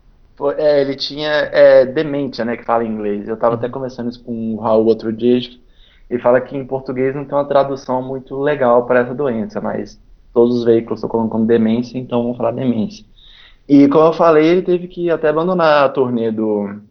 É, 0.58 0.82
ele 0.82 0.96
tinha 0.96 1.30
é, 1.30 1.86
demência, 1.86 2.44
né, 2.44 2.58
que 2.58 2.66
fala 2.66 2.84
em 2.84 2.92
inglês. 2.92 3.28
Eu 3.28 3.38
tava 3.38 3.56
até 3.56 3.70
conversando 3.70 4.10
isso 4.10 4.24
com 4.24 4.56
o 4.56 4.60
Raul 4.60 4.86
outro 4.86 5.12
dia. 5.14 5.40
Ele 6.10 6.22
fala 6.22 6.42
que 6.42 6.58
em 6.58 6.66
português 6.66 7.16
não 7.16 7.26
tem 7.26 7.38
uma 7.38 7.48
tradução 7.48 8.02
muito 8.02 8.40
legal 8.40 8.86
para 8.86 9.00
essa 9.00 9.14
doença, 9.14 9.62
mas 9.62 10.00
todos 10.34 10.58
os 10.58 10.66
veículos 10.66 11.00
estão 11.00 11.10
colocando 11.10 11.46
demência, 11.46 11.98
então 11.98 12.24
vamos 12.24 12.38
falar 12.38 12.52
demência. 12.52 13.06
E 13.68 13.88
como 13.88 14.08
eu 14.08 14.14
falei, 14.14 14.46
ele 14.46 14.62
teve 14.62 14.88
que 14.88 15.10
até 15.10 15.30
abandonar 15.30 15.86
a 15.86 15.90
turnê 15.90 16.32
do 16.32 16.82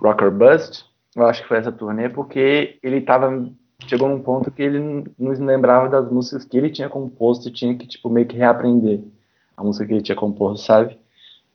Rock 0.00 0.24
or 0.24 0.30
Bust, 0.30 0.84
eu 1.16 1.26
acho 1.26 1.42
que 1.42 1.48
foi 1.48 1.58
essa 1.58 1.72
turnê, 1.72 2.08
porque 2.08 2.78
ele 2.82 3.00
tava, 3.00 3.48
chegou 3.86 4.08
num 4.08 4.20
ponto 4.20 4.50
que 4.50 4.62
ele 4.62 4.78
não 5.18 5.32
lembrava 5.32 5.88
das 5.88 6.10
músicas 6.10 6.44
que 6.44 6.58
ele 6.58 6.70
tinha 6.70 6.88
composto 6.88 7.48
e 7.48 7.52
tinha 7.52 7.74
que, 7.74 7.86
tipo, 7.86 8.10
meio 8.10 8.26
que 8.26 8.36
reaprender 8.36 9.00
a 9.56 9.64
música 9.64 9.86
que 9.86 9.92
ele 9.94 10.02
tinha 10.02 10.16
composto, 10.16 10.66
sabe? 10.66 10.98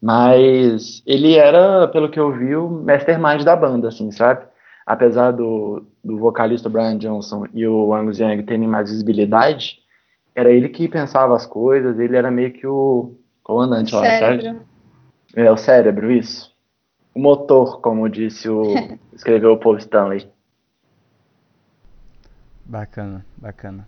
Mas 0.06 1.02
ele 1.04 1.36
era, 1.36 1.88
pelo 1.88 2.12
que 2.12 2.20
eu 2.20 2.32
vi, 2.32 2.56
o 2.56 2.70
mastermind 2.70 3.42
da 3.42 3.56
banda, 3.56 3.88
assim, 3.88 4.12
sabe? 4.12 4.46
Apesar 4.86 5.32
do, 5.32 5.84
do 6.04 6.20
vocalista 6.20 6.70
Brian 6.70 6.96
Johnson 7.00 7.48
e 7.52 7.66
o 7.66 7.92
Angus 7.92 8.20
Young 8.20 8.44
terem 8.44 8.68
mais 8.68 8.92
visibilidade, 8.92 9.80
era 10.36 10.52
ele 10.52 10.70
que 10.70 10.88
pensava 10.88 11.36
as 11.36 11.48
coisas, 11.48 11.98
ele 11.98 12.16
era 12.16 12.30
meio 12.30 12.54
que 12.54 12.68
o 12.68 13.16
comandante 13.42 13.96
lá, 13.96 14.02
sabe? 14.02 14.44
Cérebro. 14.44 14.62
É 15.36 15.52
o 15.52 15.58
cérebro, 15.58 16.12
isso. 16.12 16.56
O 17.16 17.20
motor, 17.20 17.82
como 17.82 18.08
disse 18.08 18.48
o 18.48 18.62
escreveu 19.12 19.54
o 19.54 19.58
Paul 19.58 19.78
Stanley. 19.78 20.30
Bacana, 22.64 23.26
bacana. 23.38 23.88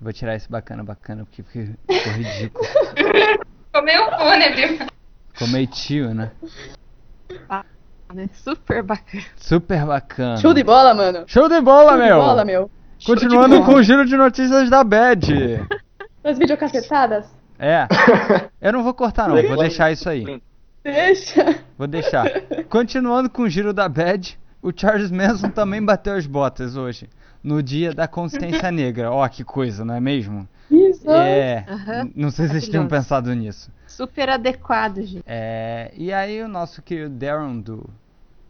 Vou 0.00 0.12
tirar 0.12 0.36
esse 0.36 0.48
bacana, 0.48 0.84
bacana, 0.84 1.24
porque 1.24 1.42
ficou 1.42 1.74
ficou 1.88 2.12
ridículo. 2.12 2.64
Ficou 3.72 3.84
meio 3.84 4.04
fúnebre. 4.16 4.99
Ficou 5.40 5.48
meio 5.54 5.66
tio, 5.68 6.12
né? 6.12 6.32
Né? 8.14 8.28
Super 8.34 8.82
bacana. 8.82 9.24
Super 9.36 9.86
bacana. 9.86 10.36
Show 10.36 10.52
de 10.52 10.62
bola, 10.62 10.92
mano. 10.92 11.24
Show 11.26 11.48
de 11.48 11.58
bola, 11.62 11.92
Show 11.92 11.96
de 11.96 12.04
meu! 12.04 12.16
bola, 12.18 12.44
meu. 12.44 12.70
Continuando 13.06 13.58
de 13.58 13.64
com 13.64 13.72
o 13.72 13.82
giro 13.82 14.04
de 14.04 14.18
notícias 14.18 14.68
da 14.68 14.84
Bad. 14.84 15.66
As 16.22 16.36
videocacetadas? 16.36 17.24
É. 17.58 17.88
Eu 18.60 18.74
não 18.74 18.82
vou 18.82 18.92
cortar, 18.92 19.30
não. 19.30 19.42
Vou 19.42 19.56
deixar 19.56 19.90
isso 19.90 20.10
aí. 20.10 20.42
Deixa. 20.84 21.58
Vou 21.78 21.86
deixar. 21.86 22.26
Continuando 22.68 23.30
com 23.30 23.44
o 23.44 23.48
giro 23.48 23.72
da 23.72 23.88
Bad, 23.88 24.38
o 24.60 24.70
Charles 24.76 25.10
Manson 25.10 25.48
também 25.48 25.82
bateu 25.82 26.16
as 26.16 26.26
botas 26.26 26.76
hoje. 26.76 27.08
No 27.42 27.62
dia 27.62 27.94
da 27.94 28.06
consciência 28.06 28.70
negra. 28.70 29.10
Ó, 29.10 29.26
que 29.26 29.42
coisa, 29.42 29.86
não 29.86 29.94
é 29.94 30.00
mesmo? 30.00 30.46
Isso. 30.70 31.10
É. 31.10 31.64
N- 32.02 32.12
Não 32.14 32.30
sei 32.30 32.46
se 32.46 32.52
vocês 32.52 32.68
tinham 32.68 32.86
pensado 32.86 33.32
nisso. 33.34 33.70
Super 33.86 34.28
adequado, 34.30 35.02
gente. 35.02 35.22
É, 35.26 35.92
e 35.96 36.12
aí 36.12 36.42
o 36.42 36.48
nosso 36.48 36.80
querido 36.82 37.10
Darren 37.10 37.60
do 37.60 37.88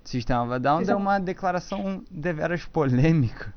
Sistema 0.04 0.42
of 0.44 0.52
a 0.54 0.58
Down 0.58 0.82
deu 0.82 0.96
uma 0.96 1.18
declaração 1.18 2.02
deveras 2.10 2.64
polêmica. 2.64 3.52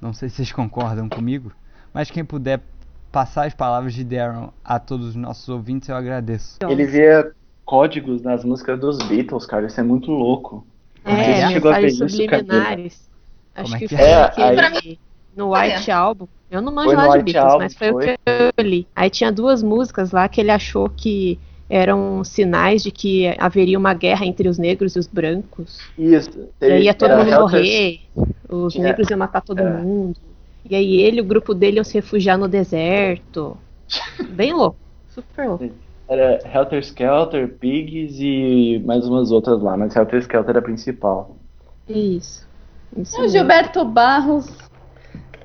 Não 0.00 0.12
sei 0.12 0.28
se 0.28 0.36
vocês 0.36 0.52
concordam 0.52 1.08
comigo, 1.08 1.52
mas 1.94 2.10
quem 2.10 2.24
puder 2.24 2.60
passar 3.12 3.46
as 3.46 3.54
palavras 3.54 3.94
de 3.94 4.02
Darren 4.04 4.48
a 4.64 4.78
todos 4.78 5.08
os 5.08 5.14
nossos 5.14 5.48
ouvintes, 5.48 5.88
eu 5.88 5.96
agradeço. 5.96 6.58
Ele 6.68 6.84
via 6.86 7.30
códigos 7.64 8.22
nas 8.22 8.44
músicas 8.44 8.80
dos 8.80 8.98
Beatles, 9.06 9.46
cara. 9.46 9.66
Isso 9.66 9.78
é 9.78 9.82
muito 9.84 10.10
louco. 10.10 10.66
É, 11.04 11.46
se 11.46 11.52
chegou 11.52 11.70
a 11.70 11.74
ver 11.76 11.82
mensagens 11.82 12.12
isso, 12.12 12.22
subliminares. 12.22 13.10
Como 13.54 13.66
Acho 13.66 13.74
é 13.76 13.78
que 13.78 13.88
que 13.88 13.96
foi 13.96 14.04
é? 14.06 14.22
aquele 14.24 14.60
É, 14.60 14.66
aí- 14.66 14.98
no 15.36 15.52
White 15.54 15.90
Album. 15.90 16.26
Eu 16.50 16.60
não 16.60 16.72
manjo 16.72 16.94
lá 16.94 17.08
de 17.08 17.18
White 17.18 17.24
Beatles, 17.32 17.44
Album, 17.52 17.58
mas 17.64 17.74
foi, 17.74 17.92
foi. 17.92 18.12
o 18.12 18.16
que 18.16 18.20
eu 18.58 18.64
li. 18.64 18.86
Aí 18.94 19.08
tinha 19.08 19.32
duas 19.32 19.62
músicas 19.62 20.10
lá 20.12 20.28
que 20.28 20.40
ele 20.40 20.50
achou 20.50 20.88
que 20.90 21.38
eram 21.68 22.22
sinais 22.22 22.82
de 22.82 22.90
que 22.90 23.34
haveria 23.38 23.78
uma 23.78 23.94
guerra 23.94 24.26
entre 24.26 24.46
os 24.46 24.58
negros 24.58 24.94
e 24.94 24.98
os 24.98 25.06
brancos. 25.06 25.78
Isso. 25.96 26.48
E 26.60 26.64
aí 26.66 26.82
ia 26.84 26.92
todo 26.94 27.16
mundo 27.16 27.30
morrer, 27.30 28.00
os 28.48 28.74
Tinha- 28.74 28.84
negros 28.88 29.08
iam 29.08 29.18
matar 29.18 29.40
todo 29.40 29.60
é. 29.60 29.70
mundo. 29.80 30.18
E 30.68 30.76
aí 30.76 31.00
ele 31.00 31.18
e 31.18 31.20
o 31.22 31.24
grupo 31.24 31.54
dele 31.54 31.78
iam 31.78 31.84
se 31.84 31.94
refugiar 31.94 32.36
no 32.36 32.46
deserto. 32.46 33.56
Bem 34.30 34.52
louco, 34.52 34.76
super 35.08 35.48
louco. 35.48 35.70
Era 36.06 36.38
Helter 36.54 36.80
Skelter, 36.80 37.48
Pigs 37.48 38.20
e 38.20 38.78
mais 38.84 39.08
umas 39.08 39.30
outras 39.30 39.62
lá, 39.62 39.74
mas 39.74 39.96
Helter 39.96 40.18
Skelter 40.20 40.50
era 40.50 40.58
a 40.58 40.62
principal. 40.62 41.36
Isso. 41.88 42.46
Isso 42.94 43.16
É 43.18 43.24
o. 43.24 43.28
Gilberto 43.28 43.82
Barros 43.86 44.46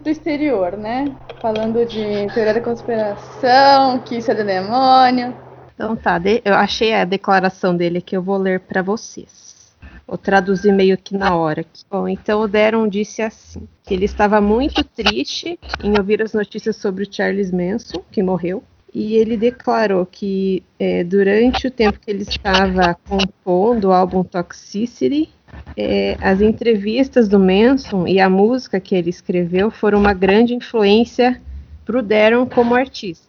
do 0.08 0.12
exterior, 0.12 0.78
né? 0.78 1.14
Falando 1.42 1.86
de 1.86 2.34
teoria 2.34 2.54
da 2.54 2.62
conspiração, 2.62 4.00
que 4.00 4.18
isso 4.18 4.32
é 4.32 4.36
do 4.36 4.46
demônio. 4.46 5.36
Então 5.76 5.98
tá, 5.98 6.20
eu 6.46 6.54
achei 6.54 6.94
a 6.94 7.04
declaração 7.04 7.76
dele 7.76 8.02
que 8.02 8.16
eu 8.16 8.22
vou 8.22 8.38
ler 8.38 8.62
para 8.62 8.82
vocês. 8.82 9.76
Vou 10.08 10.18
traduzir 10.18 10.72
meio 10.72 10.98
que 10.98 11.16
na 11.18 11.36
hora. 11.36 11.60
aqui. 11.60 11.84
Bom, 11.92 12.08
então 12.08 12.40
o 12.40 12.48
Deron 12.48 12.88
disse 12.88 13.22
assim: 13.22 13.68
que 13.84 13.94
ele 13.94 14.06
estava 14.06 14.40
muito 14.40 14.82
triste 14.82 15.60
em 15.84 15.98
ouvir 15.98 16.22
as 16.22 16.32
notícias 16.32 16.78
sobre 16.78 17.04
o 17.04 17.14
Charles 17.14 17.52
Manson, 17.52 18.02
que 18.10 18.24
morreu. 18.24 18.64
E 18.94 19.16
ele 19.16 19.36
declarou 19.36 20.06
que 20.06 20.64
eh, 20.80 21.04
durante 21.04 21.68
o 21.68 21.72
tempo 21.72 22.00
que 22.00 22.10
ele 22.10 22.24
estava 22.24 22.98
compondo 23.08 23.90
o 23.90 23.92
álbum 23.92 24.24
Toxicity, 24.24 25.30
eh, 25.76 26.18
as 26.22 26.42
entrevistas 26.42 27.28
do 27.28 27.40
Manson 27.40 28.08
e 28.08 28.20
a 28.20 28.30
música 28.30 28.80
que 28.80 28.96
ele 28.96 29.10
escreveu 29.10 29.70
foram 29.70 30.00
uma 30.00 30.14
grande 30.14 30.54
influência 30.54 31.42
para 31.86 32.00
o 32.00 32.02
Deron 32.02 32.46
como 32.46 32.76
artista. 32.76 33.28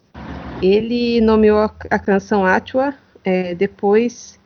Ele 0.63 1.21
nomeou 1.21 1.59
a, 1.59 1.73
a 1.91 1.99
canção 1.99 2.45
Atua 2.45 2.95
eh, 3.25 3.55
depois 3.55 4.39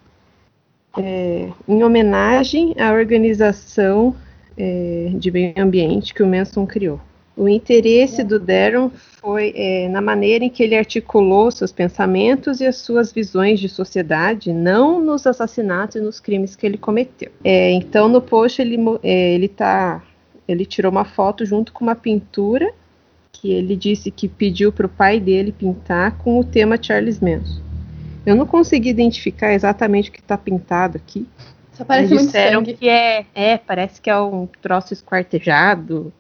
eh, 0.99 1.49
em 1.69 1.83
homenagem 1.83 2.75
à 2.79 2.93
organização 2.93 4.15
eh, 4.57 5.11
de 5.15 5.31
meio 5.31 5.55
ambiente 5.57 6.13
que 6.13 6.23
o 6.23 6.27
Manson 6.27 6.67
criou. 6.67 7.01
O 7.37 7.49
interesse 7.49 8.23
do 8.23 8.39
Darren 8.39 8.91
foi 9.21 9.55
eh, 9.57 9.89
na 9.89 10.03
maneira 10.03 10.45
em 10.45 10.51
que 10.51 10.63
ele 10.63 10.77
articulou 10.77 11.51
seus 11.51 11.73
pensamentos 11.73 12.61
e 12.61 12.67
as 12.67 12.77
suas 12.77 13.11
visões 13.11 13.59
de 13.59 13.69
sociedade, 13.69 14.53
não 14.53 15.01
nos 15.01 15.27
assassinatos 15.27 15.97
e 15.97 16.01
nos 16.01 16.21
crimes 16.21 16.55
que 16.55 16.67
ele 16.67 16.77
cometeu. 16.77 17.31
Eh, 17.43 17.73
então, 17.73 18.07
no 18.09 18.21
post 18.21 18.61
ele, 18.61 18.77
eh, 19.03 19.35
ele 19.35 19.49
tá, 19.49 20.03
ele 20.47 20.67
tirou 20.67 20.93
uma 20.93 21.07
foto 21.07 21.47
junto 21.47 21.73
com 21.73 21.85
uma 21.85 21.95
pintura 21.95 22.73
que 23.33 23.51
ele 23.51 23.75
disse 23.77 24.11
que 24.11 24.29
pediu 24.29 24.71
para 24.71 24.87
o 24.87 24.89
pai 24.89 25.19
dele 25.19 25.53
pintar 25.53 26.19
com 26.19 26.39
o 26.39 26.45
tema 26.45 26.79
Charles 26.81 27.19
Manson. 27.19 27.61
Eu 28.25 28.37
não 28.37 28.47
consegui 28.47 28.91
identificar 28.91 29.53
exatamente 29.53 30.11
o 30.11 30.13
que 30.13 30.21
está 30.21 30.37
pintado 30.37 30.97
aqui. 30.99 31.27
Só 31.73 31.85
parece 31.85 32.13
Eles 32.13 32.23
muito 32.23 32.27
disseram 32.27 32.61
sangue. 32.61 32.75
que 32.75 32.89
é, 32.89 33.27
é, 33.35 33.57
parece 33.57 34.01
que 34.01 34.11
é 34.11 34.21
um 34.21 34.47
troço 34.61 34.93
esquartejado, 34.93 36.13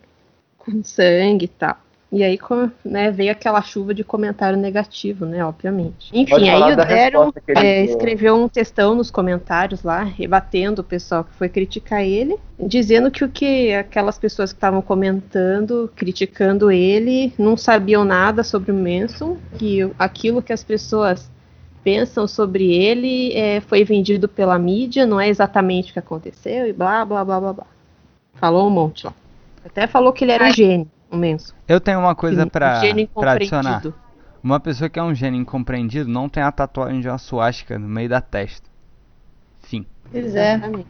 com 0.64 0.82
sangue 0.82 1.46
e 1.46 1.48
tal. 1.48 1.76
E 2.12 2.22
aí 2.22 2.38
né, 2.84 3.10
veio 3.10 3.32
aquela 3.32 3.62
chuva 3.62 3.94
de 3.94 4.04
comentário 4.04 4.58
negativo, 4.58 5.24
né, 5.24 5.42
obviamente. 5.42 6.10
Enfim, 6.12 6.50
aí 6.50 6.60
o 6.60 6.68
ele 6.68 7.56
é, 7.56 7.84
escreveu 7.86 8.36
um 8.36 8.48
textão 8.48 8.94
nos 8.94 9.10
comentários 9.10 9.82
lá, 9.82 10.02
rebatendo 10.02 10.82
o 10.82 10.84
pessoal 10.84 11.24
que 11.24 11.32
foi 11.32 11.48
criticar 11.48 12.02
ele, 12.02 12.36
dizendo 12.60 13.10
que 13.10 13.24
o 13.24 13.30
que 13.30 13.72
aquelas 13.72 14.18
pessoas 14.18 14.52
que 14.52 14.58
estavam 14.58 14.82
comentando, 14.82 15.90
criticando 15.96 16.70
ele, 16.70 17.32
não 17.38 17.56
sabiam 17.56 18.04
nada 18.04 18.44
sobre 18.44 18.70
o 18.72 18.74
Manson, 18.74 19.38
que 19.56 19.90
aquilo 19.98 20.42
que 20.42 20.52
as 20.52 20.62
pessoas 20.62 21.30
pensam 21.82 22.28
sobre 22.28 22.74
ele 22.74 23.32
é, 23.32 23.62
foi 23.62 23.84
vendido 23.84 24.28
pela 24.28 24.58
mídia, 24.58 25.06
não 25.06 25.18
é 25.18 25.30
exatamente 25.30 25.90
o 25.90 25.92
que 25.94 25.98
aconteceu, 25.98 26.66
e 26.66 26.74
blá 26.74 27.06
blá 27.06 27.24
blá 27.24 27.40
blá 27.40 27.52
blá. 27.54 27.66
Falou 28.34 28.66
um 28.66 28.70
monte 28.70 29.06
lá. 29.06 29.14
Até 29.64 29.86
falou 29.86 30.12
que 30.12 30.24
ele 30.24 30.32
era 30.32 30.44
um 30.44 30.52
gênio, 30.52 30.90
o 31.10 31.16
Manson. 31.16 31.54
Eu 31.68 31.80
tenho 31.80 31.98
uma 31.98 32.14
coisa 32.14 32.44
um 32.44 32.48
pra, 32.48 32.80
gênio 32.80 33.08
pra 33.08 33.32
adicionar. 33.32 33.78
incompreendido. 33.78 33.94
Uma 34.42 34.58
pessoa 34.58 34.90
que 34.90 34.98
é 34.98 35.02
um 35.02 35.14
gênio 35.14 35.40
incompreendido 35.40 36.10
não 36.10 36.28
tem 36.28 36.42
a 36.42 36.50
tatuagem 36.50 37.00
de 37.00 37.08
uma 37.08 37.18
suástica 37.18 37.78
no 37.78 37.88
meio 37.88 38.08
da 38.08 38.20
testa. 38.20 38.68
Fim. 39.60 39.86
Pois 40.10 40.34
é. 40.34 40.54
Exatamente. 40.54 40.86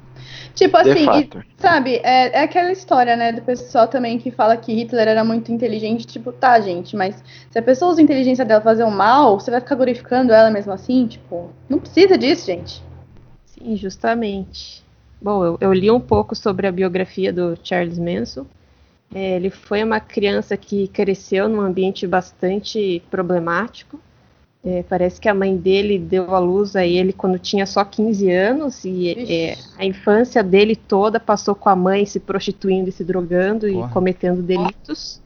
Tipo 0.54 0.76
assim, 0.76 1.06
e, 1.20 1.28
sabe, 1.56 1.96
é, 2.02 2.38
é 2.38 2.42
aquela 2.42 2.70
história, 2.70 3.16
né, 3.16 3.32
do 3.32 3.42
pessoal 3.42 3.88
também 3.88 4.18
que 4.18 4.30
fala 4.30 4.56
que 4.56 4.72
Hitler 4.72 5.08
era 5.08 5.24
muito 5.24 5.50
inteligente, 5.50 6.06
tipo, 6.06 6.32
tá, 6.32 6.60
gente, 6.60 6.96
mas 6.96 7.22
se 7.50 7.58
a 7.58 7.62
pessoa 7.62 7.90
usa 7.90 8.00
a 8.00 8.04
inteligência 8.04 8.44
dela 8.44 8.60
fazer 8.60 8.84
um 8.84 8.90
mal, 8.90 9.38
você 9.38 9.50
vai 9.50 9.60
ficar 9.60 9.74
glorificando 9.74 10.32
ela 10.32 10.50
mesmo 10.50 10.72
assim? 10.72 11.06
Tipo, 11.06 11.50
não 11.68 11.78
precisa 11.78 12.16
disso, 12.16 12.46
gente. 12.46 12.82
Sim, 13.46 13.76
justamente. 13.76 14.82
Bom, 15.20 15.44
eu, 15.44 15.58
eu 15.60 15.72
li 15.72 15.90
um 15.90 16.00
pouco 16.00 16.34
sobre 16.34 16.66
a 16.66 16.72
biografia 16.72 17.32
do 17.32 17.56
Charles 17.62 17.98
Manson. 17.98 18.46
É, 19.14 19.36
ele 19.36 19.50
foi 19.50 19.82
uma 19.84 20.00
criança 20.00 20.56
que 20.56 20.88
cresceu 20.88 21.48
num 21.48 21.60
ambiente 21.60 22.06
bastante 22.06 23.02
problemático. 23.10 24.00
É, 24.64 24.84
parece 24.88 25.20
que 25.20 25.28
a 25.28 25.34
mãe 25.34 25.56
dele 25.56 25.98
deu 25.98 26.32
à 26.34 26.38
luz 26.38 26.76
a 26.76 26.86
ele 26.86 27.12
quando 27.12 27.36
tinha 27.36 27.66
só 27.66 27.84
15 27.84 28.30
anos 28.30 28.84
e 28.84 29.10
é, 29.28 29.58
a 29.76 29.84
infância 29.84 30.40
dele 30.42 30.76
toda 30.76 31.18
passou 31.18 31.52
com 31.54 31.68
a 31.68 31.74
mãe 31.74 32.06
se 32.06 32.20
prostituindo 32.20 32.88
e 32.88 32.92
se 32.92 33.02
drogando 33.02 33.66
Porra. 33.66 33.88
e 33.88 33.92
cometendo 33.92 34.40
delitos. 34.40 35.20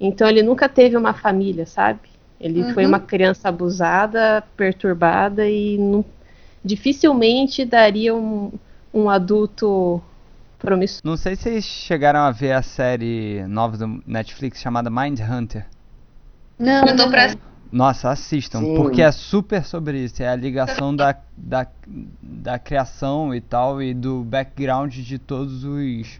Então 0.00 0.28
ele 0.28 0.42
nunca 0.42 0.68
teve 0.68 0.96
uma 0.96 1.14
família, 1.14 1.66
sabe? 1.66 2.00
Ele 2.40 2.72
foi 2.74 2.82
Uhum. 2.82 2.88
uma 2.90 3.00
criança 3.00 3.48
abusada, 3.48 4.42
perturbada 4.56 5.48
e 5.48 5.78
não, 5.78 6.04
dificilmente 6.64 7.64
daria 7.64 8.14
um, 8.14 8.52
um 8.92 9.08
adulto 9.08 10.02
promissor. 10.58 11.00
Não 11.04 11.16
sei 11.16 11.36
se 11.36 11.42
vocês 11.42 11.64
chegaram 11.64 12.20
a 12.20 12.30
ver 12.30 12.52
a 12.52 12.62
série 12.62 13.44
nova 13.46 13.76
do 13.76 14.02
Netflix 14.06 14.60
chamada 14.60 14.90
Mindhunter. 14.90 15.66
Não, 16.58 16.86
Eu 16.86 16.96
tô 16.96 17.04
não, 17.04 17.10
pra-. 17.10 17.34
Nossa, 17.70 18.10
assistam, 18.10 18.60
Sim. 18.60 18.76
porque 18.76 19.02
é 19.02 19.12
super 19.12 19.62
sobre 19.62 20.02
isso. 20.02 20.22
É 20.22 20.28
a 20.28 20.36
ligação 20.36 20.94
da, 20.94 21.14
da, 21.36 21.66
da 22.22 22.58
criação 22.58 23.34
e 23.34 23.40
tal, 23.40 23.82
e 23.82 23.92
do 23.92 24.24
background 24.24 24.94
de 24.94 25.18
todos 25.18 25.64
os, 25.64 26.18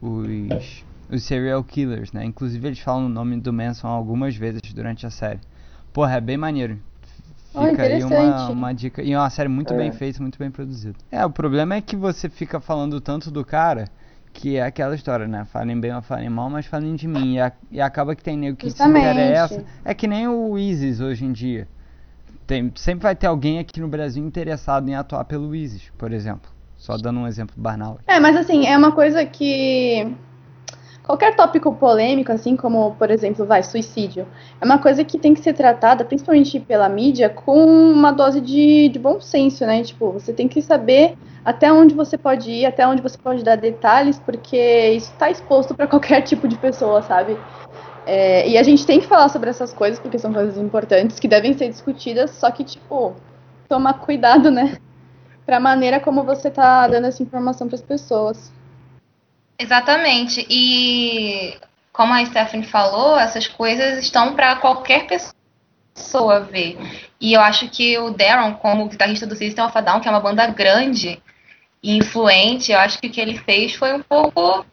os, 0.00 0.84
os 1.10 1.22
serial 1.22 1.62
killers, 1.62 2.10
né? 2.12 2.24
Inclusive 2.24 2.66
eles 2.66 2.78
falam 2.78 3.06
o 3.06 3.08
nome 3.08 3.38
do 3.38 3.52
Manson 3.52 3.86
algumas 3.86 4.34
vezes 4.34 4.62
durante 4.72 5.06
a 5.06 5.10
série. 5.10 5.40
Porra, 5.92 6.16
é 6.16 6.20
bem 6.20 6.38
maneiro. 6.38 6.80
Oh, 7.60 7.70
Fica 7.70 7.82
aí 7.82 8.04
uma, 8.04 8.48
uma 8.50 8.72
dica. 8.72 9.02
E 9.02 9.12
é 9.12 9.18
uma 9.18 9.30
série 9.30 9.48
muito 9.48 9.72
É. 9.74 9.76
bem 9.76 9.90
feita, 9.92 10.20
muito 10.22 10.38
bem 10.38 10.50
produzida. 10.50 10.96
É, 11.10 11.24
o 11.24 11.30
problema 11.30 11.74
é 11.74 11.80
que 11.80 11.96
você 11.96 12.28
fica 12.28 12.60
falando 12.60 13.00
tanto 13.00 13.30
do 13.30 13.44
cara 13.44 13.84
que 14.32 14.56
é 14.56 14.62
aquela 14.62 14.94
história, 14.94 15.26
né? 15.26 15.44
Falem 15.46 15.78
bem 15.80 15.94
ou 15.94 16.00
falem 16.02 16.28
mal, 16.28 16.48
mas 16.48 16.66
falem 16.66 16.94
de 16.94 17.08
mim. 17.08 17.34
E, 17.34 17.40
a- 17.40 17.52
e 17.70 17.80
acaba 17.80 18.14
que 18.14 18.22
tem 18.22 18.36
nego 18.36 18.56
que 18.56 18.66
se 18.70 18.76
Justamente. 18.76 18.98
interessa. 19.00 19.64
É 19.84 19.92
que 19.94 20.06
nem 20.06 20.28
o 20.28 20.56
ISIS 20.56 21.00
hoje 21.00 21.24
em 21.24 21.32
dia. 21.32 21.66
Tem, 22.46 22.72
sempre 22.76 23.02
vai 23.02 23.16
ter 23.16 23.26
alguém 23.26 23.58
aqui 23.58 23.80
no 23.80 23.88
Brasil 23.88 24.24
interessado 24.24 24.88
em 24.88 24.94
atuar 24.94 25.24
pelo 25.24 25.54
ISIS, 25.54 25.90
por 25.98 26.12
exemplo. 26.12 26.50
Só 26.76 26.96
dando 26.96 27.20
um 27.20 27.26
exemplo 27.26 27.54
banal. 27.58 27.98
É, 28.06 28.20
mas 28.20 28.36
assim, 28.36 28.66
é 28.66 28.76
uma 28.78 28.92
coisa 28.92 29.26
que. 29.26 30.06
Qualquer 31.08 31.34
tópico 31.34 31.74
polêmico, 31.74 32.30
assim 32.30 32.54
como, 32.54 32.94
por 32.98 33.10
exemplo, 33.10 33.46
vai, 33.46 33.62
suicídio, 33.62 34.26
é 34.60 34.64
uma 34.64 34.76
coisa 34.76 35.02
que 35.02 35.18
tem 35.18 35.32
que 35.32 35.40
ser 35.40 35.54
tratada, 35.54 36.04
principalmente 36.04 36.60
pela 36.60 36.86
mídia, 36.86 37.30
com 37.30 37.64
uma 37.64 38.12
dose 38.12 38.42
de, 38.42 38.90
de 38.90 38.98
bom 38.98 39.18
senso, 39.18 39.64
né? 39.64 39.82
Tipo, 39.82 40.12
você 40.12 40.34
tem 40.34 40.46
que 40.46 40.60
saber 40.60 41.16
até 41.42 41.72
onde 41.72 41.94
você 41.94 42.18
pode 42.18 42.50
ir, 42.50 42.66
até 42.66 42.86
onde 42.86 43.00
você 43.00 43.16
pode 43.16 43.42
dar 43.42 43.56
detalhes, 43.56 44.18
porque 44.18 44.90
isso 44.90 45.10
está 45.10 45.30
exposto 45.30 45.74
para 45.74 45.86
qualquer 45.86 46.20
tipo 46.28 46.46
de 46.46 46.58
pessoa, 46.58 47.00
sabe? 47.00 47.38
É, 48.04 48.46
e 48.46 48.58
a 48.58 48.62
gente 48.62 48.84
tem 48.84 49.00
que 49.00 49.06
falar 49.06 49.30
sobre 49.30 49.48
essas 49.48 49.72
coisas, 49.72 49.98
porque 49.98 50.18
são 50.18 50.30
coisas 50.30 50.58
importantes, 50.58 51.18
que 51.18 51.26
devem 51.26 51.56
ser 51.56 51.70
discutidas, 51.70 52.32
só 52.32 52.50
que, 52.50 52.62
tipo, 52.62 53.14
tomar 53.66 53.94
cuidado, 53.94 54.50
né? 54.50 54.76
Pra 55.46 55.58
maneira 55.58 55.98
como 55.98 56.22
você 56.22 56.50
tá 56.50 56.86
dando 56.86 57.06
essa 57.06 57.22
informação 57.22 57.66
para 57.66 57.76
as 57.76 57.82
pessoas. 57.82 58.52
Exatamente. 59.58 60.46
E 60.48 61.58
como 61.92 62.14
a 62.14 62.24
Stephanie 62.24 62.66
falou, 62.66 63.18
essas 63.18 63.48
coisas 63.48 63.98
estão 63.98 64.34
para 64.34 64.56
qualquer 64.56 65.06
pessoa 65.06 66.40
ver. 66.40 66.78
E 67.20 67.32
eu 67.32 67.40
acho 67.40 67.68
que 67.68 67.98
o 67.98 68.10
Darren, 68.10 68.54
como 68.54 68.88
guitarrista 68.88 69.26
do 69.26 69.34
System 69.34 69.64
of 69.64 69.76
a 69.76 69.80
Down, 69.80 70.00
que 70.00 70.06
é 70.06 70.10
uma 70.10 70.20
banda 70.20 70.46
grande, 70.46 71.20
influente, 71.82 72.70
eu 72.70 72.78
acho 72.78 73.00
que 73.00 73.08
o 73.08 73.10
que 73.10 73.20
ele 73.20 73.36
fez 73.36 73.74
foi 73.74 73.92
um 73.92 74.02
pouco, 74.02 74.64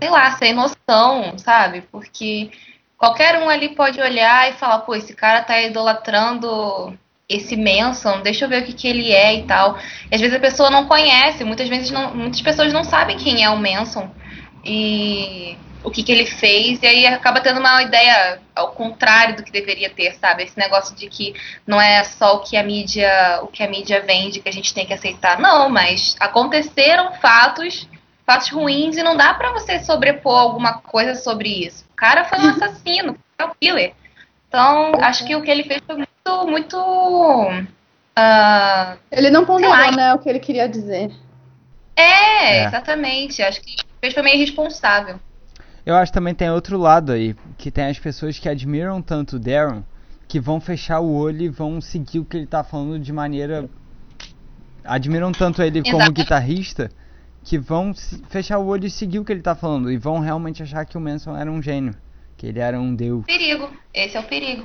sei 0.00 0.10
lá, 0.10 0.32
sem 0.32 0.52
noção, 0.52 1.38
sabe? 1.38 1.82
Porque 1.82 2.50
qualquer 2.98 3.40
um 3.40 3.48
ali 3.48 3.76
pode 3.76 4.00
olhar 4.00 4.50
e 4.50 4.54
falar, 4.54 4.80
pô, 4.80 4.96
esse 4.96 5.14
cara 5.14 5.42
tá 5.42 5.60
idolatrando 5.62 6.98
esse 7.28 7.56
Manson, 7.56 8.20
deixa 8.22 8.44
eu 8.44 8.48
ver 8.48 8.62
o 8.62 8.66
que, 8.66 8.72
que 8.72 8.88
ele 8.88 9.12
é 9.12 9.36
e 9.36 9.44
tal. 9.44 9.78
E 10.10 10.14
às 10.14 10.20
vezes 10.20 10.36
a 10.36 10.40
pessoa 10.40 10.68
não 10.68 10.86
conhece, 10.86 11.44
muitas 11.44 11.68
vezes 11.68 11.92
não, 11.92 12.12
muitas 12.12 12.42
pessoas 12.42 12.72
não 12.72 12.82
sabem 12.82 13.16
quem 13.16 13.44
é 13.44 13.48
o 13.48 13.56
Manson 13.56 14.10
e 14.64 15.56
o 15.84 15.90
que, 15.90 16.02
que 16.02 16.12
ele 16.12 16.26
fez, 16.26 16.80
e 16.82 16.86
aí 16.86 17.06
acaba 17.06 17.40
tendo 17.40 17.58
uma 17.58 17.82
ideia 17.82 18.40
ao 18.54 18.72
contrário 18.72 19.36
do 19.36 19.42
que 19.42 19.50
deveria 19.50 19.90
ter, 19.90 20.14
sabe? 20.14 20.44
Esse 20.44 20.56
negócio 20.56 20.94
de 20.94 21.08
que 21.08 21.34
não 21.66 21.80
é 21.80 22.04
só 22.04 22.36
o 22.36 22.40
que 22.40 22.56
a 22.56 22.62
mídia, 22.62 23.40
o 23.42 23.48
que 23.48 23.62
a 23.62 23.68
mídia 23.68 24.00
vende 24.00 24.40
que 24.40 24.48
a 24.48 24.52
gente 24.52 24.72
tem 24.72 24.86
que 24.86 24.94
aceitar. 24.94 25.40
Não, 25.40 25.68
mas 25.68 26.14
aconteceram 26.20 27.12
fatos, 27.14 27.88
fatos 28.24 28.50
ruins 28.50 28.96
e 28.96 29.02
não 29.02 29.16
dá 29.16 29.34
para 29.34 29.52
você 29.52 29.80
sobrepor 29.80 30.38
alguma 30.38 30.74
coisa 30.74 31.16
sobre 31.16 31.66
isso. 31.66 31.84
O 31.92 31.96
cara 31.96 32.24
foi 32.24 32.38
um 32.38 32.50
assassino, 32.50 33.18
foi 33.36 33.46
um 33.46 33.52
killer. 33.60 33.94
Então, 34.48 34.92
acho 35.00 35.24
que 35.24 35.34
o 35.34 35.42
que 35.42 35.50
ele 35.50 35.64
fez 35.64 35.82
foi 35.84 35.96
muito, 35.96 36.46
muito. 36.46 36.78
Uh, 36.78 37.66
ele 39.10 39.30
não 39.30 39.44
ponderou, 39.44 39.92
né, 39.92 40.14
o 40.14 40.18
que 40.18 40.28
ele 40.28 40.38
queria 40.38 40.68
dizer. 40.68 41.10
É, 41.96 42.58
é, 42.58 42.64
exatamente. 42.66 43.42
Acho 43.42 43.60
que 43.60 43.74
fez 44.02 44.14
foi 44.14 44.22
meio 44.22 44.36
irresponsável. 44.36 45.20
Eu 45.86 45.94
acho 45.94 46.10
que 46.10 46.18
também 46.18 46.34
tem 46.34 46.50
outro 46.50 46.76
lado 46.76 47.12
aí, 47.12 47.36
que 47.56 47.70
tem 47.70 47.86
as 47.86 47.98
pessoas 47.98 48.38
que 48.38 48.48
admiram 48.48 49.00
tanto 49.00 49.36
o 49.36 49.38
Darren, 49.38 49.84
que 50.26 50.40
vão 50.40 50.60
fechar 50.60 51.00
o 51.00 51.12
olho 51.12 51.42
e 51.42 51.48
vão 51.48 51.80
seguir 51.80 52.18
o 52.18 52.24
que 52.24 52.36
ele 52.36 52.46
tá 52.46 52.64
falando 52.64 52.98
de 52.98 53.12
maneira. 53.12 53.68
Admiram 54.84 55.30
tanto 55.30 55.62
ele 55.62 55.82
como 55.88 56.10
guitarrista, 56.10 56.90
que 57.44 57.58
vão 57.58 57.92
fechar 58.28 58.58
o 58.58 58.66
olho 58.66 58.86
e 58.86 58.90
seguir 58.90 59.20
o 59.20 59.24
que 59.24 59.32
ele 59.32 59.42
tá 59.42 59.54
falando, 59.54 59.90
e 59.90 59.96
vão 59.96 60.18
realmente 60.18 60.62
achar 60.62 60.84
que 60.84 60.98
o 60.98 61.00
Manson 61.00 61.36
era 61.36 61.50
um 61.50 61.62
gênio, 61.62 61.94
que 62.36 62.46
ele 62.46 62.58
era 62.58 62.80
um 62.80 62.94
deus. 62.94 63.24
Perigo, 63.24 63.70
esse 63.94 64.16
é 64.16 64.20
o 64.20 64.24
perigo. 64.24 64.64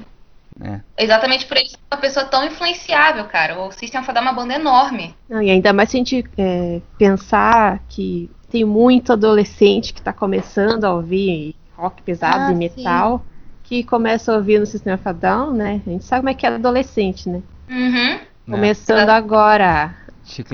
É. 0.59 0.79
Exatamente 0.97 1.45
por 1.45 1.57
ele 1.57 1.69
ser 1.69 1.77
uma 1.91 1.99
pessoa 1.99 2.25
tão 2.25 2.43
influenciável, 2.43 3.25
cara. 3.25 3.59
O 3.59 3.71
System 3.71 4.01
of 4.01 4.09
a 4.09 4.13
Down 4.13 4.23
é 4.23 4.27
uma 4.27 4.33
banda 4.33 4.53
enorme. 4.55 5.15
Não, 5.29 5.41
e 5.41 5.51
ainda 5.51 5.71
mais 5.71 5.89
se 5.89 5.97
a 5.97 5.99
gente 5.99 6.25
é, 6.37 6.81
pensar 6.97 7.79
que 7.87 8.29
tem 8.49 8.65
muito 8.65 9.13
adolescente 9.13 9.93
que 9.93 9.99
está 9.99 10.13
começando 10.13 10.83
a 10.83 10.93
ouvir 10.93 11.55
rock 11.75 12.01
pesado 12.01 12.45
ah, 12.45 12.51
e 12.51 12.55
metal, 12.55 13.19
sim. 13.19 13.25
que 13.63 13.83
começa 13.83 14.31
a 14.31 14.37
ouvir 14.37 14.59
no 14.59 14.65
System 14.65 14.93
of 14.93 15.07
a 15.07 15.11
Down, 15.11 15.53
né? 15.53 15.81
A 15.85 15.89
gente 15.89 16.03
sabe 16.03 16.21
como 16.21 16.29
é 16.29 16.33
que 16.33 16.45
é 16.45 16.49
adolescente, 16.49 17.29
né? 17.29 17.41
Uhum. 17.69 18.19
Começando 18.49 19.09
é. 19.09 19.13
agora 19.13 19.95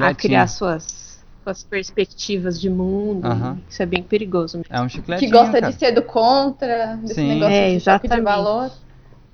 a 0.02 0.14
criar 0.14 0.48
suas, 0.48 1.24
suas 1.44 1.64
perspectivas 1.64 2.60
de 2.60 2.70
mundo. 2.70 3.28
Uhum. 3.28 3.58
Isso 3.70 3.82
é 3.82 3.86
bem 3.86 4.04
perigoso 4.04 4.58
mesmo. 4.58 4.76
É 4.76 4.82
um 4.82 4.90
chicletinho, 4.90 5.32
Que 5.32 5.38
gosta 5.38 5.60
cara. 5.60 5.72
de 5.72 5.80
ser 5.80 5.92
do 5.92 6.02
contra, 6.02 6.98
desse 6.98 7.16
sim. 7.16 7.28
negócio 7.28 7.56
é, 7.56 7.78
de 7.78 8.08
de 8.10 8.22
valor. 8.22 8.72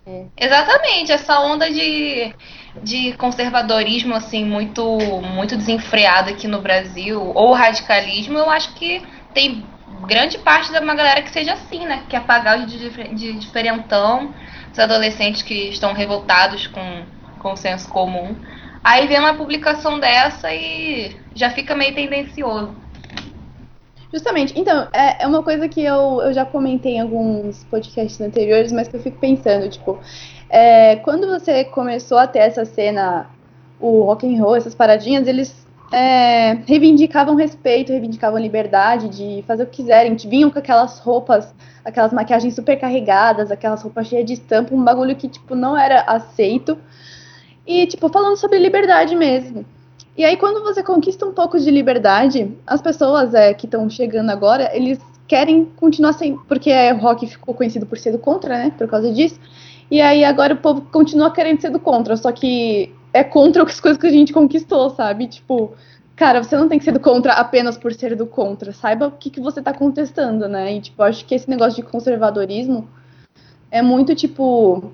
É. 0.09 0.25
Exatamente, 0.37 1.11
essa 1.11 1.39
onda 1.39 1.69
de, 1.69 2.33
de 2.81 3.13
conservadorismo 3.13 4.15
assim 4.15 4.43
muito 4.43 4.83
muito 5.21 5.55
desenfreado 5.55 6.31
aqui 6.31 6.47
no 6.47 6.61
Brasil, 6.61 7.21
ou 7.35 7.53
radicalismo, 7.53 8.37
eu 8.37 8.49
acho 8.49 8.73
que 8.73 9.03
tem 9.35 9.63
grande 10.07 10.39
parte 10.39 10.71
de 10.71 10.79
uma 10.79 10.95
galera 10.95 11.21
que 11.21 11.29
seja 11.29 11.53
assim, 11.53 11.85
né? 11.85 12.03
Que 12.09 12.15
apagar 12.15 12.59
o 12.59 12.65
de, 12.65 12.89
de 13.13 13.33
diferentão, 13.33 14.33
os 14.71 14.79
adolescentes 14.79 15.43
que 15.43 15.69
estão 15.69 15.93
revoltados 15.93 16.65
com, 16.65 17.03
com 17.37 17.53
o 17.53 17.57
senso 17.57 17.87
comum. 17.89 18.35
Aí 18.83 19.05
vem 19.05 19.19
uma 19.19 19.35
publicação 19.35 19.99
dessa 19.99 20.51
e 20.51 21.15
já 21.35 21.51
fica 21.51 21.75
meio 21.75 21.93
tendencioso. 21.93 22.75
Justamente. 24.11 24.59
Então, 24.59 24.87
é, 24.91 25.23
é 25.23 25.27
uma 25.27 25.43
coisa 25.43 25.67
que 25.69 25.83
eu, 25.83 26.21
eu 26.21 26.33
já 26.33 26.43
comentei 26.43 26.95
em 26.95 27.01
alguns 27.01 27.63
podcasts 27.65 28.19
anteriores, 28.19 28.71
mas 28.71 28.87
que 28.87 28.95
eu 28.95 28.99
fico 28.99 29.19
pensando, 29.19 29.69
tipo, 29.69 29.99
é, 30.49 30.95
quando 30.97 31.27
você 31.27 31.63
começou 31.63 32.17
a 32.17 32.25
ter 32.25 32.39
essa 32.39 32.65
cena, 32.65 33.29
o 33.79 34.03
rock 34.03 34.25
and 34.25 34.41
roll, 34.41 34.55
essas 34.55 34.73
paradinhas, 34.73 35.27
eles 35.27 35.67
é, 35.91 36.53
reivindicavam 36.65 37.35
respeito, 37.35 37.91
reivindicavam 37.91 38.39
liberdade 38.39 39.09
de 39.09 39.43
fazer 39.47 39.63
o 39.63 39.65
que 39.67 39.77
quiserem, 39.77 40.15
vinham 40.15 40.49
com 40.49 40.57
aquelas 40.57 40.99
roupas, 40.99 41.53
aquelas 41.85 42.11
maquiagens 42.11 42.55
super 42.55 42.79
carregadas, 42.79 43.51
aquelas 43.51 43.81
roupas 43.83 44.07
cheias 44.07 44.25
de 44.25 44.33
estampa, 44.33 44.73
um 44.73 44.83
bagulho 44.83 45.15
que, 45.15 45.27
tipo, 45.27 45.55
não 45.55 45.77
era 45.77 46.01
aceito. 46.01 46.79
E, 47.65 47.85
tipo, 47.85 48.09
falando 48.09 48.37
sobre 48.37 48.57
liberdade 48.57 49.15
mesmo. 49.15 49.63
E 50.19 50.25
aí, 50.25 50.35
quando 50.35 50.61
você 50.61 50.83
conquista 50.83 51.25
um 51.25 51.31
pouco 51.31 51.57
de 51.57 51.71
liberdade, 51.71 52.53
as 52.67 52.81
pessoas 52.81 53.33
é, 53.33 53.53
que 53.53 53.65
estão 53.65 53.89
chegando 53.89 54.29
agora, 54.29 54.69
eles 54.75 54.99
querem 55.25 55.63
continuar 55.77 56.11
sem. 56.11 56.35
Porque 56.39 56.73
o 56.91 56.97
rock 56.97 57.25
ficou 57.25 57.55
conhecido 57.55 57.85
por 57.85 57.97
ser 57.97 58.11
do 58.11 58.19
contra, 58.19 58.57
né? 58.57 58.73
Por 58.77 58.85
causa 58.85 59.13
disso. 59.13 59.39
E 59.89 60.01
aí, 60.01 60.25
agora 60.25 60.55
o 60.55 60.57
povo 60.57 60.81
continua 60.91 61.31
querendo 61.31 61.61
ser 61.61 61.69
do 61.69 61.79
contra, 61.79 62.17
só 62.17 62.33
que 62.33 62.93
é 63.13 63.23
contra 63.23 63.63
as 63.63 63.79
coisas 63.79 63.97
que 63.97 64.07
a 64.07 64.11
gente 64.11 64.33
conquistou, 64.33 64.89
sabe? 64.89 65.25
Tipo, 65.25 65.71
cara, 66.17 66.43
você 66.43 66.57
não 66.57 66.67
tem 66.67 66.79
que 66.79 66.83
ser 66.83 66.91
do 66.91 66.99
contra 66.99 67.31
apenas 67.31 67.77
por 67.77 67.93
ser 67.93 68.13
do 68.13 68.27
contra. 68.27 68.73
Saiba 68.73 69.07
o 69.07 69.11
que, 69.11 69.29
que 69.29 69.39
você 69.39 69.61
tá 69.61 69.73
contestando, 69.73 70.49
né? 70.49 70.75
E, 70.75 70.81
tipo, 70.81 71.01
acho 71.01 71.23
que 71.23 71.33
esse 71.33 71.49
negócio 71.49 71.81
de 71.81 71.89
conservadorismo 71.89 72.89
é 73.71 73.81
muito, 73.81 74.13
tipo, 74.13 74.91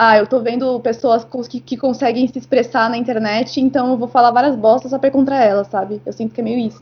ah, 0.00 0.16
eu 0.16 0.28
tô 0.28 0.40
vendo 0.40 0.78
pessoas 0.78 1.26
que, 1.48 1.58
que, 1.58 1.76
conseguem 1.76 2.28
se 2.28 2.38
expressar 2.38 2.88
na 2.88 2.96
internet, 2.96 3.60
então 3.60 3.90
eu 3.90 3.98
vou 3.98 4.06
falar 4.06 4.30
várias 4.30 4.54
bostas 4.54 4.92
só 4.92 4.98
pra 4.98 5.08
ir 5.08 5.10
contra 5.10 5.42
elas, 5.42 5.66
sabe? 5.66 6.00
Eu 6.06 6.12
sinto 6.12 6.32
que 6.32 6.40
é 6.40 6.44
meio 6.44 6.68
isso. 6.68 6.80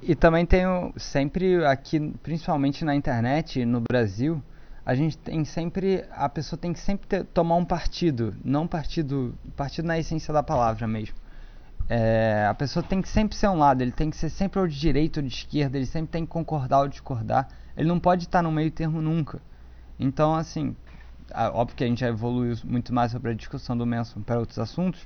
E 0.00 0.14
também 0.14 0.46
tenho 0.46 0.92
sempre 0.96 1.66
aqui, 1.66 1.98
principalmente 2.22 2.84
na 2.84 2.94
internet, 2.94 3.64
no 3.64 3.80
Brasil, 3.80 4.40
a 4.86 4.94
gente 4.94 5.18
tem 5.18 5.44
sempre, 5.44 6.04
a 6.12 6.28
pessoa 6.28 6.56
tem 6.56 6.72
que 6.72 6.78
sempre 6.78 7.08
ter, 7.08 7.24
tomar 7.24 7.56
um 7.56 7.64
partido, 7.64 8.36
não 8.44 8.68
partido, 8.68 9.34
partido 9.56 9.88
na 9.88 9.98
essência 9.98 10.32
da 10.32 10.44
palavra 10.44 10.86
mesmo. 10.86 11.16
É, 11.88 12.46
a 12.48 12.54
pessoa 12.54 12.80
tem 12.80 13.02
que 13.02 13.08
sempre 13.08 13.36
ser 13.36 13.48
um 13.48 13.58
lado, 13.58 13.82
ele 13.82 13.90
tem 13.90 14.08
que 14.08 14.16
ser 14.16 14.30
sempre 14.30 14.60
ou 14.60 14.68
de 14.68 14.78
direita 14.78 15.18
ou 15.18 15.26
de 15.26 15.34
esquerda, 15.34 15.76
ele 15.76 15.86
sempre 15.86 16.12
tem 16.12 16.24
que 16.24 16.30
concordar 16.30 16.82
ou 16.82 16.86
discordar, 16.86 17.48
ele 17.76 17.88
não 17.88 17.98
pode 17.98 18.22
estar 18.22 18.40
no 18.40 18.52
meio 18.52 18.70
termo 18.70 19.02
nunca. 19.02 19.40
Então, 19.98 20.36
assim, 20.36 20.76
óbvio 21.34 21.76
que 21.76 21.84
a 21.84 21.86
gente 21.86 22.00
já 22.00 22.08
evoluiu 22.08 22.56
muito 22.64 22.92
mais 22.92 23.12
sobre 23.12 23.30
a 23.30 23.34
discussão 23.34 23.76
do 23.76 23.86
Manson 23.86 24.20
para 24.20 24.38
outros 24.38 24.58
assuntos, 24.58 25.00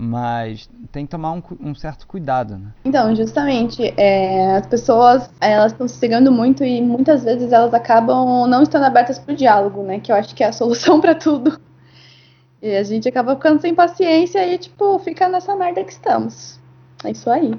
mas 0.00 0.70
tem 0.92 1.04
que 1.04 1.10
tomar 1.10 1.32
um, 1.32 1.42
um 1.60 1.74
certo 1.74 2.06
cuidado, 2.06 2.56
né? 2.56 2.72
Então, 2.84 3.14
justamente, 3.16 3.92
é, 3.96 4.56
as 4.56 4.66
pessoas 4.66 5.28
elas 5.40 5.72
estão 5.72 5.88
se 5.88 5.96
cegando 5.96 6.30
muito 6.30 6.62
e 6.62 6.80
muitas 6.80 7.24
vezes 7.24 7.50
elas 7.50 7.74
acabam 7.74 8.46
não 8.46 8.62
estando 8.62 8.84
abertas 8.84 9.18
para 9.18 9.32
o 9.32 9.36
diálogo, 9.36 9.82
né? 9.82 9.98
Que 9.98 10.12
eu 10.12 10.16
acho 10.16 10.34
que 10.34 10.44
é 10.44 10.48
a 10.48 10.52
solução 10.52 11.00
para 11.00 11.14
tudo. 11.14 11.58
E 12.62 12.76
a 12.76 12.82
gente 12.82 13.08
acaba 13.08 13.34
ficando 13.34 13.60
sem 13.60 13.74
paciência 13.74 14.46
e, 14.46 14.58
tipo, 14.58 14.98
fica 15.00 15.28
nessa 15.28 15.56
merda 15.56 15.82
que 15.82 15.92
estamos. 15.92 16.60
É 17.04 17.10
isso 17.10 17.30
aí. 17.30 17.54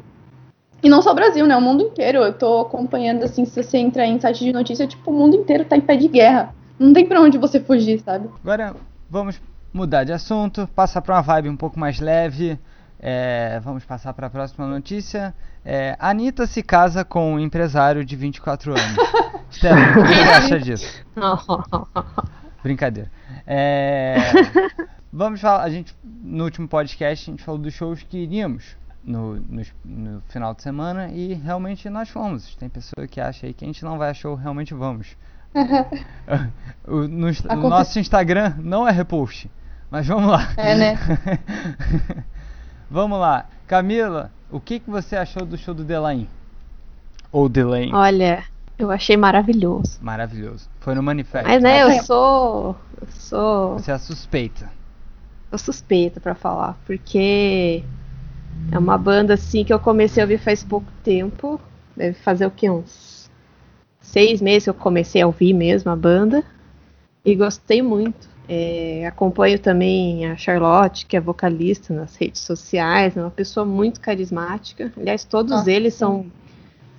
E 0.82 0.90
não 0.90 1.02
só 1.02 1.12
o 1.12 1.16
Brasil, 1.16 1.46
né? 1.46 1.56
O 1.58 1.62
mundo 1.62 1.84
inteiro. 1.84 2.20
Eu 2.20 2.34
tô 2.34 2.62
acompanhando, 2.62 3.24
assim, 3.24 3.44
se 3.46 3.62
você 3.64 3.78
entrar 3.78 4.06
em 4.06 4.20
site 4.20 4.46
de 4.46 4.54
notícia, 4.54 4.88
tipo, 4.88 5.12
o 5.12 5.14
mundo 5.14 5.36
inteiro 5.36 5.66
tá 5.66 5.76
em 5.76 5.82
pé 5.82 5.96
de 5.96 6.08
guerra. 6.08 6.54
Não 6.80 6.94
tem 6.94 7.06
pra 7.06 7.20
onde 7.20 7.38
você 7.38 7.60
fugir, 7.60 8.00
sabe? 8.00 8.30
Agora 8.42 8.76
vamos 9.10 9.42
mudar 9.74 10.04
de 10.04 10.14
assunto, 10.14 10.68
passar 10.74 11.02
pra 11.02 11.16
uma 11.16 11.22
vibe 11.22 11.50
um 11.50 11.58
pouco 11.58 11.80
mais 11.80 12.00
leve. 12.00 12.58
É, 13.02 13.60
vamos 13.64 13.86
passar 13.86 14.14
para 14.14 14.28
a 14.28 14.30
próxima 14.30 14.66
notícia. 14.68 15.34
É, 15.64 15.96
Anitta 16.00 16.48
se 16.48 16.64
casa 16.64 17.04
com 17.06 17.34
um 17.34 17.40
empresário 17.40 18.04
de 18.04 18.16
24 18.16 18.72
anos. 18.72 18.98
Stefan, 19.52 20.00
o 20.00 20.04
que 20.06 20.14
você 20.14 20.30
acha 20.30 20.60
disso? 20.60 21.06
Brincadeira. 22.62 23.10
É, 23.48 24.18
vamos 25.12 25.40
falar. 25.40 25.64
A 25.64 25.70
gente, 25.70 25.96
no 26.04 26.44
último 26.44 26.68
podcast, 26.68 27.30
a 27.30 27.32
gente 27.32 27.44
falou 27.44 27.60
dos 27.60 27.74
shows 27.74 28.04
que 28.04 28.18
iríamos 28.18 28.78
no, 29.04 29.36
no, 29.36 29.62
no, 29.86 30.22
final 30.28 30.54
de 30.54 30.62
semana 30.62 31.10
e 31.10 31.34
realmente 31.34 31.90
nós 31.90 32.10
fomos. 32.10 32.56
Tem 32.56 32.70
pessoa 32.70 33.08
que 33.08 33.20
acha 33.22 33.48
aí 33.48 33.54
que 33.54 33.64
a 33.64 33.68
gente 33.68 33.84
não 33.84 33.98
vai 33.98 34.10
a 34.10 34.14
show, 34.14 34.36
realmente 34.36 34.74
vamos. 34.74 35.16
o, 36.88 37.08
no, 37.08 37.28
o 37.28 37.70
nosso 37.70 38.00
Instagram 38.00 38.56
não 38.60 38.88
é 38.88 38.92
repost, 38.92 39.50
mas 39.90 40.08
vamos 40.08 40.32
lá. 40.32 40.54
É, 40.58 40.76
né? 40.76 41.00
vamos 42.90 43.20
lá. 43.20 43.46
Camila, 43.68 44.32
o 44.52 44.60
que, 44.60 44.80
que 44.80 44.90
você 44.90 45.16
achou 45.16 45.46
do 45.46 45.58
show 45.58 45.74
do 45.74 45.84
Delain? 45.84 46.28
Ou 47.32 47.48
Delain? 47.48 47.94
Olha, 47.94 48.44
eu 48.78 48.90
achei 48.92 49.18
maravilhoso. 49.18 50.00
Maravilhoso. 50.02 50.70
Foi 50.80 50.96
no 50.96 51.04
manifesto. 51.04 51.48
Mas 51.48 51.62
né, 51.62 51.84
eu 51.84 52.04
sou. 52.04 52.76
Eu 53.00 53.08
sou. 53.12 53.74
Você 53.74 53.92
é 53.92 53.98
suspeita. 53.98 54.70
Sou 55.50 55.60
suspeita 55.60 56.20
para 56.20 56.36
falar, 56.36 56.78
porque 56.86 57.84
é 58.72 58.78
uma 58.78 58.98
banda 58.98 59.34
assim 59.34 59.64
que 59.64 59.74
eu 59.74 59.80
comecei 59.80 60.22
a 60.22 60.26
ouvir 60.26 60.38
faz 60.38 60.64
pouco 60.64 60.88
tempo. 61.04 61.60
Deve 61.96 62.14
fazer 62.20 62.46
o 62.46 62.52
que? 62.52 62.70
Uns 62.70 63.09
seis 64.10 64.42
meses 64.42 64.64
que 64.64 64.70
eu 64.70 64.74
comecei 64.74 65.22
a 65.22 65.28
ouvir 65.28 65.54
mesmo 65.54 65.92
a 65.92 65.96
banda. 65.96 66.44
E 67.24 67.36
gostei 67.36 67.82
muito. 67.82 68.28
É, 68.48 69.06
acompanho 69.06 69.60
também 69.60 70.26
a 70.26 70.36
Charlotte, 70.36 71.06
que 71.06 71.16
é 71.16 71.20
vocalista 71.20 71.94
nas 71.94 72.16
redes 72.16 72.42
sociais, 72.42 73.16
é 73.16 73.22
uma 73.22 73.30
pessoa 73.30 73.64
muito 73.64 74.00
carismática. 74.00 74.92
Aliás, 74.98 75.24
todos 75.24 75.52
Nossa, 75.52 75.72
eles 75.72 75.94
são, 75.94 76.26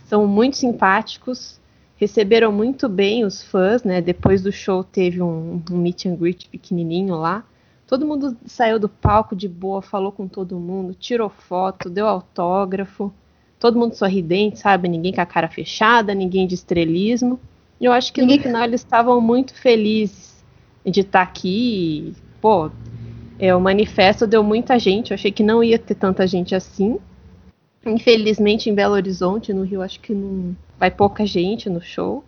são 0.04 0.28
muito 0.28 0.56
simpáticos, 0.56 1.60
receberam 1.96 2.52
muito 2.52 2.88
bem 2.88 3.24
os 3.24 3.42
fãs, 3.42 3.82
né? 3.82 4.00
Depois 4.00 4.42
do 4.42 4.52
show 4.52 4.84
teve 4.84 5.20
um, 5.20 5.60
um 5.68 5.76
meet 5.76 6.06
and 6.06 6.14
greet 6.14 6.48
pequenininho 6.48 7.16
lá. 7.16 7.44
Todo 7.84 8.06
mundo 8.06 8.36
saiu 8.46 8.78
do 8.78 8.88
palco 8.88 9.34
de 9.34 9.48
boa, 9.48 9.82
falou 9.82 10.12
com 10.12 10.28
todo 10.28 10.60
mundo, 10.60 10.94
tirou 10.94 11.28
foto, 11.28 11.90
deu 11.90 12.06
autógrafo. 12.06 13.12
Todo 13.60 13.78
mundo 13.78 13.94
sorridente, 13.94 14.58
sabe? 14.58 14.88
Ninguém 14.88 15.12
com 15.12 15.20
a 15.20 15.26
cara 15.26 15.48
fechada, 15.48 16.12
ninguém 16.14 16.46
de 16.46 16.54
estrelismo. 16.56 17.38
E 17.80 17.84
eu 17.84 17.92
acho 17.92 18.12
que 18.12 18.22
no 18.22 18.42
final 18.42 18.64
eles 18.64 18.80
estavam 18.80 19.20
muito 19.20 19.54
felizes 19.54 20.42
de 20.84 21.00
estar 21.00 21.24
tá 21.24 21.30
aqui. 21.30 22.12
Pô, 22.40 22.70
é, 23.38 23.54
o 23.54 23.60
manifesto 23.60 24.26
deu 24.26 24.42
muita 24.42 24.78
gente. 24.78 25.12
Eu 25.12 25.14
achei 25.14 25.30
que 25.30 25.44
não 25.44 25.62
ia 25.62 25.78
ter 25.78 25.94
tanta 25.94 26.26
gente 26.26 26.54
assim. 26.54 26.98
Infelizmente, 27.86 28.68
em 28.68 28.74
Belo 28.74 28.94
Horizonte, 28.94 29.52
no 29.52 29.62
Rio, 29.62 29.82
acho 29.82 30.00
que 30.00 30.12
não 30.12 30.56
vai 30.78 30.90
pouca 30.90 31.24
gente 31.24 31.70
no 31.70 31.80
show. 31.80 32.24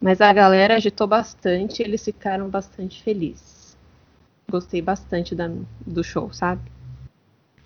Mas 0.00 0.20
a 0.20 0.32
galera 0.32 0.76
agitou 0.76 1.06
bastante, 1.06 1.82
eles 1.82 2.04
ficaram 2.04 2.48
bastante 2.48 3.02
felizes 3.02 3.56
gostei 4.50 4.80
bastante 4.80 5.34
da, 5.34 5.50
do 5.86 6.02
show, 6.04 6.32
sabe? 6.32 6.62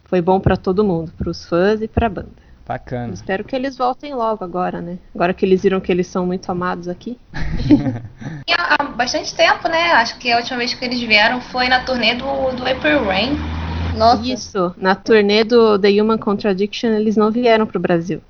Foi 0.04 0.20
bom 0.20 0.40
para 0.40 0.56
todo 0.56 0.84
mundo, 0.84 1.12
para 1.16 1.30
os 1.30 1.44
fãs 1.44 1.80
e 1.82 1.88
para 1.88 2.06
a 2.06 2.10
banda. 2.10 2.49
Bacana. 2.70 3.12
Espero 3.12 3.42
que 3.42 3.56
eles 3.56 3.76
voltem 3.76 4.14
logo 4.14 4.44
agora, 4.44 4.80
né? 4.80 4.96
Agora 5.12 5.34
que 5.34 5.44
eles 5.44 5.60
viram 5.60 5.80
que 5.80 5.90
eles 5.90 6.06
são 6.06 6.24
muito 6.24 6.52
amados 6.52 6.86
aqui. 6.86 7.18
há 8.56 8.84
bastante 8.84 9.34
tempo, 9.34 9.68
né? 9.68 9.90
Acho 9.94 10.16
que 10.20 10.30
a 10.30 10.36
última 10.36 10.58
vez 10.58 10.72
que 10.72 10.84
eles 10.84 11.00
vieram 11.00 11.40
foi 11.40 11.66
na 11.68 11.82
turnê 11.82 12.14
do, 12.14 12.24
do 12.24 12.64
April 12.64 13.02
Rain. 13.06 13.36
Nossa. 13.96 14.22
Isso, 14.22 14.72
na 14.76 14.94
turnê 14.94 15.42
do 15.42 15.80
The 15.80 16.00
Human 16.00 16.18
Contradiction 16.18 16.90
eles 16.90 17.16
não 17.16 17.32
vieram 17.32 17.66
pro 17.66 17.80
Brasil. 17.80 18.20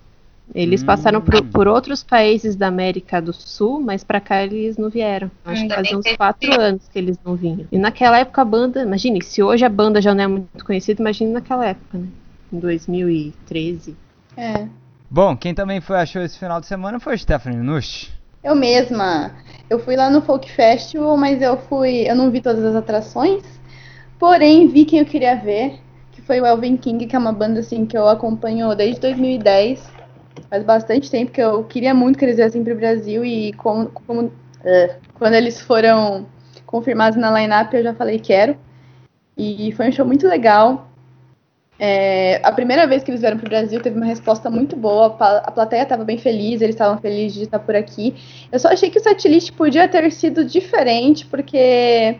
Eles 0.55 0.83
hum. 0.83 0.87
passaram 0.87 1.21
por, 1.21 1.45
por, 1.45 1.69
outros 1.69 2.03
países 2.03 2.57
da 2.57 2.69
América 2.69 3.21
do 3.21 3.35
Sul, 3.35 3.79
mas 3.79 4.03
para 4.03 4.23
cá 4.23 4.43
eles 4.43 4.79
não 4.79 4.89
vieram. 4.89 5.31
Acho 5.45 5.69
que 5.69 5.75
fazia 5.75 5.99
uns 5.99 6.17
quatro 6.17 6.59
anos 6.59 6.89
que 6.89 6.99
eles 6.99 7.19
não 7.23 7.37
vinham. 7.37 7.67
E 7.71 7.77
naquela 7.77 8.19
época 8.19 8.41
a 8.41 8.45
banda, 8.47 8.83
imagine, 8.83 9.23
se 9.23 9.43
hoje 9.43 9.67
a 9.67 9.69
banda 9.69 10.01
já 10.01 10.15
não 10.15 10.25
é 10.25 10.27
muito 10.27 10.65
conhecida, 10.65 11.03
imagine 11.03 11.31
naquela 11.31 11.67
época, 11.67 11.99
né? 11.99 12.07
Em 12.51 12.59
2013. 12.59 13.95
É. 14.37 14.67
Bom, 15.11 15.37
quem 15.37 15.55
também 15.55 15.81
foi 15.81 15.97
achou 15.97 16.23
esse 16.23 16.39
final 16.39 16.61
de 16.61 16.67
semana 16.67 17.01
foi 17.01 17.19
Stephanie 17.19 17.59
Nush. 17.59 18.13
Eu 18.43 18.55
mesma. 18.55 19.33
Eu 19.69 19.79
fui 19.79 19.97
lá 19.97 20.09
no 20.09 20.23
Folk 20.23 20.51
Festival, 20.51 21.17
mas 21.17 21.43
eu 21.43 21.57
fui. 21.57 22.09
Eu 22.09 22.15
não 22.15 22.31
vi 22.31 22.41
todas 22.41 22.65
as 22.65 22.75
atrações. 22.75 23.43
Porém, 24.19 24.69
vi 24.69 24.85
quem 24.85 25.01
eu 25.01 25.07
queria 25.07 25.35
ver, 25.35 25.79
que 26.13 26.23
foi 26.23 26.41
o 26.41 26.47
Elvin 26.47 26.77
King, 26.77 27.07
que 27.07 27.17
é 27.17 27.19
uma 27.19 27.33
banda 27.33 27.61
assim 27.61 27.85
que 27.87 27.97
eu 27.97 28.07
acompanho 28.09 28.75
desde 28.75 29.01
2010 29.01 30.01
faz 30.51 30.65
bastante 30.65 31.11
tempo 31.11 31.31
que 31.31 31.41
eu 31.41 31.65
queria 31.65 31.95
muito 31.95 32.19
que 32.19 32.25
eles 32.25 32.37
viessem 32.37 32.65
para 32.65 32.73
o 32.73 32.77
Brasil 32.77 33.25
e 33.25 33.53
como, 33.55 33.89
como 33.89 34.23
uh, 34.23 34.95
quando 35.15 35.35
eles 35.35 35.61
foram 35.61 36.27
confirmados 36.67 37.17
na 37.17 37.31
line-up 37.31 37.75
eu 37.75 37.83
já 37.83 37.95
falei 37.95 38.19
quero. 38.19 38.57
E 39.37 39.73
foi 39.73 39.89
um 39.89 39.93
show 39.93 40.05
muito 40.05 40.27
legal. 40.27 40.90
É, 41.83 42.43
a 42.45 42.53
primeira 42.53 42.87
vez 42.87 43.03
que 43.03 43.11
eles 43.11 43.23
vieram 43.23 43.39
para 43.39 43.47
o 43.47 43.49
Brasil 43.49 43.81
teve 43.81 43.97
uma 43.97 44.05
resposta 44.05 44.51
muito 44.51 44.77
boa, 44.77 45.17
a 45.17 45.51
plateia 45.51 45.85
estava 45.85 46.05
bem 46.05 46.19
feliz, 46.19 46.61
eles 46.61 46.75
estavam 46.75 46.99
felizes 47.01 47.39
de 47.39 47.45
estar 47.45 47.59
por 47.59 47.75
aqui. 47.75 48.15
Eu 48.53 48.59
só 48.59 48.69
achei 48.69 48.91
que 48.91 48.99
o 48.99 49.03
setlist 49.03 49.53
podia 49.53 49.89
ter 49.89 50.13
sido 50.13 50.45
diferente, 50.45 51.25
porque 51.25 52.19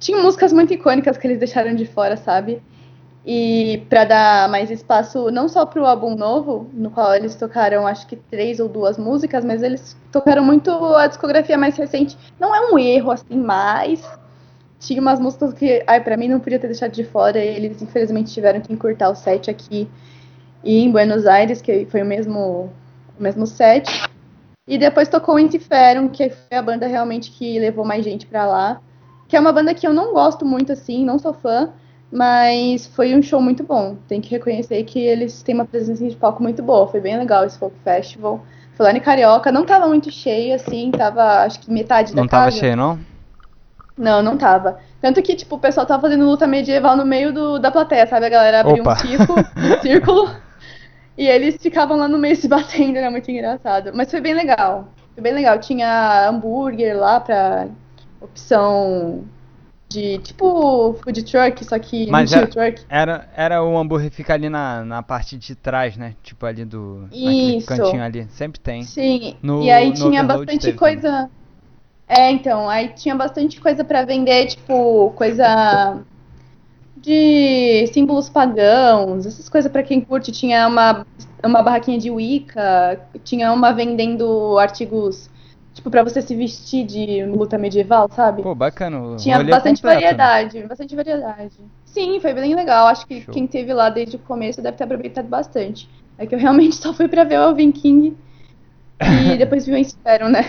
tinha 0.00 0.20
músicas 0.20 0.52
muito 0.52 0.74
icônicas 0.74 1.16
que 1.16 1.24
eles 1.24 1.38
deixaram 1.38 1.72
de 1.72 1.86
fora, 1.86 2.16
sabe? 2.16 2.60
E 3.24 3.86
para 3.88 4.04
dar 4.04 4.48
mais 4.48 4.72
espaço 4.72 5.30
não 5.30 5.48
só 5.48 5.64
para 5.64 5.80
o 5.80 5.86
álbum 5.86 6.16
novo, 6.16 6.68
no 6.72 6.90
qual 6.90 7.14
eles 7.14 7.36
tocaram 7.36 7.86
acho 7.86 8.08
que 8.08 8.16
três 8.16 8.58
ou 8.58 8.68
duas 8.68 8.98
músicas, 8.98 9.44
mas 9.44 9.62
eles 9.62 9.96
tocaram 10.10 10.42
muito 10.42 10.68
a 10.96 11.06
discografia 11.06 11.56
mais 11.56 11.76
recente. 11.76 12.18
Não 12.40 12.52
é 12.52 12.72
um 12.72 12.76
erro 12.76 13.12
assim, 13.12 13.36
mas 13.36 14.02
tinha 14.80 15.00
umas 15.00 15.20
músicas 15.20 15.54
que, 15.54 15.84
ai, 15.86 16.02
para 16.02 16.16
mim 16.16 16.26
não 16.26 16.40
podia 16.40 16.58
ter 16.58 16.66
deixado 16.66 16.90
de 16.90 17.04
fora. 17.04 17.38
E 17.38 17.46
eles 17.46 17.80
infelizmente 17.80 18.32
tiveram 18.32 18.60
que 18.60 18.72
encurtar 18.72 19.10
o 19.10 19.14
set 19.14 19.48
aqui 19.48 19.88
e 20.64 20.80
em 20.80 20.90
Buenos 20.90 21.26
Aires, 21.26 21.62
que 21.62 21.86
foi 21.86 22.02
o 22.02 22.06
mesmo 22.06 22.68
o 23.18 23.22
mesmo 23.22 23.46
set. 23.46 23.88
E 24.66 24.76
depois 24.76 25.08
tocou 25.08 25.38
Intiferum, 25.38 26.08
que 26.08 26.30
foi 26.30 26.58
a 26.58 26.62
banda 26.62 26.86
realmente 26.88 27.30
que 27.30 27.58
levou 27.60 27.84
mais 27.84 28.04
gente 28.04 28.26
para 28.26 28.46
lá, 28.46 28.80
que 29.28 29.36
é 29.36 29.40
uma 29.40 29.52
banda 29.52 29.72
que 29.74 29.86
eu 29.86 29.92
não 29.92 30.12
gosto 30.12 30.44
muito 30.44 30.72
assim, 30.72 31.04
não 31.04 31.18
sou 31.18 31.32
fã 31.32 31.72
mas 32.10 32.86
foi 32.88 33.14
um 33.14 33.22
show 33.22 33.40
muito 33.40 33.62
bom. 33.62 33.96
Tem 34.08 34.20
que 34.20 34.30
reconhecer 34.30 34.82
que 34.84 34.98
eles 34.98 35.42
têm 35.42 35.54
uma 35.54 35.64
presença 35.64 36.06
de 36.06 36.16
palco 36.16 36.42
muito 36.42 36.62
boa. 36.62 36.88
Foi 36.88 37.00
bem 37.00 37.16
legal 37.16 37.44
esse 37.44 37.58
folk 37.58 37.76
festival. 37.84 38.44
Foi 38.74 38.86
lá 38.86 38.92
em 38.92 39.00
Carioca, 39.00 39.52
não 39.52 39.64
tava 39.64 39.86
muito 39.86 40.10
cheio, 40.10 40.54
assim, 40.54 40.90
tava 40.90 41.44
acho 41.44 41.60
que 41.60 41.70
metade 41.70 42.14
da 42.14 42.22
não 42.22 42.28
casa. 42.28 42.44
Não 42.44 42.50
tava 42.50 42.60
cheio, 42.60 42.76
não? 42.76 42.98
Não, 44.00 44.22
não 44.22 44.38
tava. 44.38 44.78
Tanto 45.00 45.22
que, 45.22 45.36
tipo, 45.36 45.56
o 45.56 45.58
pessoal 45.58 45.86
tava 45.86 46.00
fazendo 46.00 46.24
luta 46.24 46.46
medieval 46.46 46.96
no 46.96 47.04
meio 47.04 47.32
do, 47.32 47.58
da 47.58 47.70
plateia, 47.70 48.06
sabe? 48.06 48.26
A 48.26 48.30
galera 48.30 48.60
abriu 48.60 48.82
Opa. 48.82 48.94
um 48.94 48.96
círculo, 48.96 49.38
um 49.56 49.80
círculo, 49.82 50.30
e 51.18 51.28
eles 51.28 51.56
ficavam 51.60 51.98
lá 51.98 52.08
no 52.08 52.18
meio 52.18 52.34
se 52.34 52.48
batendo, 52.48 52.96
era 52.96 53.10
muito 53.10 53.30
engraçado. 53.30 53.92
Mas 53.94 54.10
foi 54.10 54.22
bem 54.22 54.32
legal. 54.32 54.88
Foi 55.14 55.22
bem 55.22 55.34
legal. 55.34 55.58
Tinha 55.58 56.28
hambúrguer 56.28 56.98
lá 56.98 57.20
pra 57.20 57.68
opção 58.22 59.24
de 59.86 60.18
tipo 60.18 60.94
food 61.02 61.22
truck, 61.24 61.64
só 61.64 61.78
que 61.78 62.08
Mas 62.10 62.32
era, 62.32 62.46
truck. 62.46 62.82
Era, 62.88 63.28
era 63.36 63.62
o 63.62 63.76
hambúrguer 63.76 64.10
fica 64.10 64.32
ali 64.32 64.48
na, 64.48 64.84
na 64.84 65.02
parte 65.02 65.36
de 65.36 65.54
trás, 65.54 65.96
né? 65.96 66.14
Tipo 66.22 66.46
ali 66.46 66.64
do 66.64 67.06
Isso. 67.12 67.66
cantinho 67.66 68.02
ali. 68.02 68.26
Sempre 68.30 68.60
tem. 68.60 68.82
Sim. 68.84 69.36
No, 69.42 69.62
e 69.62 69.70
aí 69.70 69.92
tinha 69.92 70.24
bastante 70.24 70.72
coisa. 70.72 71.02
Também. 71.02 71.39
É, 72.12 72.28
então, 72.32 72.68
aí 72.68 72.88
tinha 72.88 73.14
bastante 73.14 73.60
coisa 73.60 73.84
para 73.84 74.04
vender, 74.04 74.46
tipo, 74.46 75.12
coisa 75.14 76.02
de 76.96 77.86
símbolos 77.92 78.28
pagãos, 78.28 79.26
essas 79.26 79.48
coisas 79.48 79.70
para 79.70 79.84
quem 79.84 80.00
curte. 80.00 80.32
Tinha 80.32 80.66
uma, 80.66 81.06
uma 81.44 81.62
barraquinha 81.62 82.00
de 82.00 82.10
Wicca, 82.10 83.00
tinha 83.22 83.52
uma 83.52 83.70
vendendo 83.72 84.58
artigos 84.58 85.30
tipo, 85.72 85.88
pra 85.88 86.02
você 86.02 86.20
se 86.20 86.34
vestir 86.34 86.84
de 86.84 87.24
luta 87.26 87.56
medieval, 87.56 88.10
sabe? 88.10 88.42
Pô, 88.42 88.56
bacana. 88.56 89.14
Tinha 89.16 89.44
bastante 89.44 89.80
completo, 89.80 90.00
né? 90.00 90.10
variedade, 90.10 90.58
né? 90.58 90.66
bastante 90.66 90.96
variedade. 90.96 91.56
Sim, 91.84 92.18
foi 92.18 92.34
bem 92.34 92.56
legal. 92.56 92.88
Acho 92.88 93.06
que 93.06 93.20
Show. 93.20 93.32
quem 93.32 93.46
teve 93.46 93.72
lá 93.72 93.88
desde 93.88 94.16
o 94.16 94.18
começo 94.18 94.60
deve 94.60 94.76
ter 94.76 94.82
aproveitado 94.82 95.28
bastante. 95.28 95.88
É 96.18 96.26
que 96.26 96.34
eu 96.34 96.40
realmente 96.40 96.74
só 96.82 96.92
fui 96.92 97.06
pra 97.06 97.22
ver 97.22 97.38
o 97.38 97.42
Alvin 97.42 97.70
King 97.70 98.16
e 99.00 99.36
depois 99.38 99.64
vi 99.64 99.74
o 99.74 99.76
Inspiron, 99.76 100.28
né? 100.28 100.44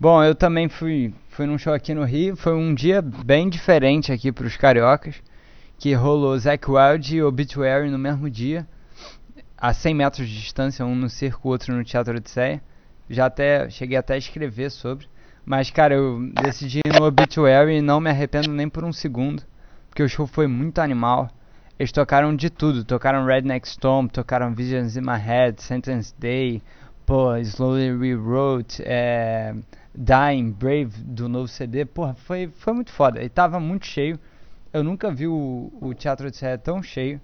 Bom, 0.00 0.24
eu 0.24 0.34
também 0.34 0.66
fui, 0.66 1.12
fui 1.28 1.44
num 1.44 1.58
show 1.58 1.74
aqui 1.74 1.92
no 1.92 2.04
Rio. 2.04 2.34
Foi 2.34 2.54
um 2.54 2.74
dia 2.74 3.02
bem 3.02 3.50
diferente 3.50 4.10
aqui 4.10 4.32
pros 4.32 4.56
cariocas. 4.56 5.16
Que 5.76 5.92
rolou 5.92 6.38
Zack 6.38 6.70
Wild 6.70 7.14
e 7.14 7.22
Obituary 7.22 7.90
no 7.90 7.98
mesmo 7.98 8.30
dia. 8.30 8.66
A 9.58 9.74
100 9.74 9.94
metros 9.94 10.26
de 10.26 10.40
distância, 10.40 10.86
um 10.86 10.94
no 10.94 11.10
circo, 11.10 11.50
outro 11.50 11.74
no 11.74 11.84
Teatro 11.84 12.16
Odisseia. 12.16 12.62
Já 13.10 13.26
até 13.26 13.68
cheguei 13.68 13.98
até 13.98 14.14
a 14.14 14.16
escrever 14.16 14.70
sobre. 14.70 15.06
Mas, 15.44 15.70
cara, 15.70 15.96
eu 15.96 16.32
decidi 16.42 16.78
ir 16.78 16.98
no 16.98 17.04
Obituary 17.04 17.76
e 17.76 17.82
não 17.82 18.00
me 18.00 18.08
arrependo 18.08 18.50
nem 18.50 18.70
por 18.70 18.84
um 18.84 18.94
segundo. 18.94 19.42
Porque 19.90 20.02
o 20.02 20.08
show 20.08 20.26
foi 20.26 20.46
muito 20.46 20.78
animal. 20.78 21.28
Eles 21.78 21.92
tocaram 21.92 22.34
de 22.34 22.48
tudo. 22.48 22.84
Tocaram 22.84 23.26
Redneck 23.26 23.68
Storm, 23.68 24.06
tocaram 24.06 24.54
Visions 24.54 24.96
in 24.96 25.02
My 25.02 25.18
Head, 25.18 25.62
Sentence 25.62 26.14
Day, 26.18 26.62
pô, 27.04 27.36
Slowly 27.36 27.98
Rewrote, 27.98 28.82
é, 28.86 29.54
Dying, 29.94 30.52
Brave 30.52 31.02
do 31.04 31.28
novo 31.28 31.48
CD. 31.48 31.84
Porra, 31.84 32.14
foi, 32.14 32.48
foi 32.56 32.72
muito 32.72 32.92
foda. 32.92 33.22
E 33.22 33.28
tava 33.28 33.58
muito 33.58 33.86
cheio. 33.86 34.18
Eu 34.72 34.84
nunca 34.84 35.10
vi 35.10 35.26
o, 35.26 35.72
o 35.80 35.94
Teatro 35.94 36.30
de 36.30 36.36
Serra 36.36 36.58
tão 36.58 36.82
cheio. 36.82 37.20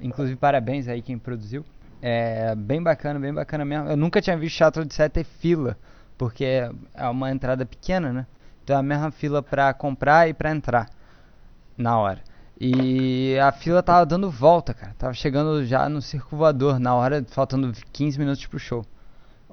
Inclusive, 0.00 0.36
parabéns 0.36 0.88
aí 0.88 1.02
quem 1.02 1.18
produziu. 1.18 1.64
É 2.00 2.54
bem 2.54 2.82
bacana, 2.82 3.18
bem 3.18 3.32
bacana 3.32 3.64
mesmo. 3.64 3.88
Eu 3.88 3.96
nunca 3.96 4.20
tinha 4.20 4.36
visto 4.36 4.58
Teatro 4.58 4.82
Odisseia 4.82 5.08
ter 5.08 5.24
fila, 5.24 5.76
porque 6.18 6.44
é 6.94 7.08
uma 7.08 7.30
entrada 7.30 7.64
pequena, 7.64 8.12
né? 8.12 8.26
Então 8.62 8.76
é 8.76 8.78
a 8.78 8.82
mesma 8.82 9.10
fila 9.10 9.42
pra 9.42 9.72
comprar 9.72 10.28
e 10.28 10.34
pra 10.34 10.50
entrar 10.50 10.88
na 11.76 11.98
hora. 11.98 12.20
E 12.60 13.36
a 13.38 13.50
fila 13.50 13.82
tava 13.82 14.06
dando 14.06 14.30
volta, 14.30 14.72
cara. 14.72 14.94
Tava 14.96 15.12
chegando 15.14 15.64
já 15.64 15.88
no 15.88 16.00
circo 16.00 16.36
voador, 16.36 16.78
na 16.78 16.94
hora, 16.94 17.24
faltando 17.28 17.72
15 17.92 18.18
minutos 18.18 18.46
pro 18.46 18.58
show. 18.58 18.84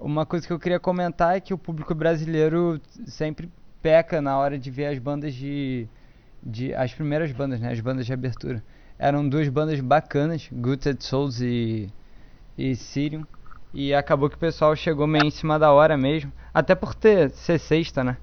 Uma 0.02 0.26
coisa 0.26 0.48
que 0.48 0.52
eu 0.52 0.60
queria 0.60 0.80
comentar 0.80 1.38
é 1.38 1.40
que 1.40 1.54
o 1.54 1.58
público 1.60 1.94
brasileiro 1.94 2.82
sempre 3.06 3.48
peca 3.84 4.20
na 4.20 4.36
hora 4.36 4.58
de 4.58 4.72
ver 4.72 4.88
as 4.88 4.98
bandas 4.98 5.32
de. 5.32 5.88
de 6.42 6.74
as 6.74 6.92
primeiras 6.92 7.32
bandas, 7.32 7.60
né? 7.60 7.72
As 7.72 7.80
bandas 7.80 8.08
de 8.08 8.12
abertura. 8.12 8.64
Eram 8.98 9.30
duas 9.30 9.48
bandas 9.48 9.80
bacanas, 9.80 10.50
Gutted 10.52 11.04
Souls 11.04 11.40
e. 11.40 11.88
e 12.58 12.76
Sirium. 12.76 13.28
E 13.72 13.94
acabou 13.94 14.28
que 14.28 14.36
o 14.36 14.40
pessoal 14.40 14.76
chegou 14.76 15.06
meio 15.06 15.26
em 15.26 15.32
cima 15.32 15.60
da 15.60 15.72
hora 15.72 15.96
mesmo. 15.96 16.32
Até 16.52 16.74
por 16.74 16.96
ter 16.96 17.30
ser 17.30 17.60
sexta, 17.60 18.04
né? 18.04 18.18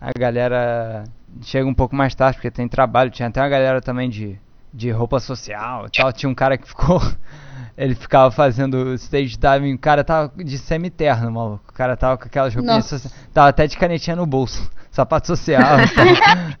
A 0.00 0.10
galera 0.18 1.04
chega 1.42 1.68
um 1.68 1.74
pouco 1.74 1.94
mais 1.94 2.12
tarde 2.12 2.38
porque 2.38 2.50
tem 2.50 2.66
trabalho. 2.66 3.08
Tinha 3.08 3.28
até 3.28 3.40
uma 3.40 3.48
galera 3.48 3.80
também 3.80 4.10
de, 4.10 4.36
de 4.74 4.90
roupa 4.90 5.20
social 5.20 5.86
e 5.86 5.90
tal. 5.90 6.12
Tinha 6.12 6.28
um 6.28 6.34
cara 6.34 6.58
que 6.58 6.66
ficou. 6.66 7.00
Ele 7.80 7.94
ficava 7.94 8.30
fazendo 8.30 8.92
stage 8.92 9.38
diving. 9.38 9.72
O 9.72 9.78
cara 9.78 10.04
tava 10.04 10.30
de 10.36 10.58
semi-terno, 10.58 11.32
maluco. 11.32 11.64
O 11.66 11.72
cara 11.72 11.96
tava 11.96 12.18
com 12.18 12.26
aquelas 12.26 12.54
roupinhas. 12.54 13.10
Tava 13.32 13.48
até 13.48 13.66
de 13.66 13.78
canetinha 13.78 14.14
no 14.14 14.26
bolso. 14.26 14.70
Sapato 14.92 15.28
social. 15.28 15.80
então. 15.80 16.04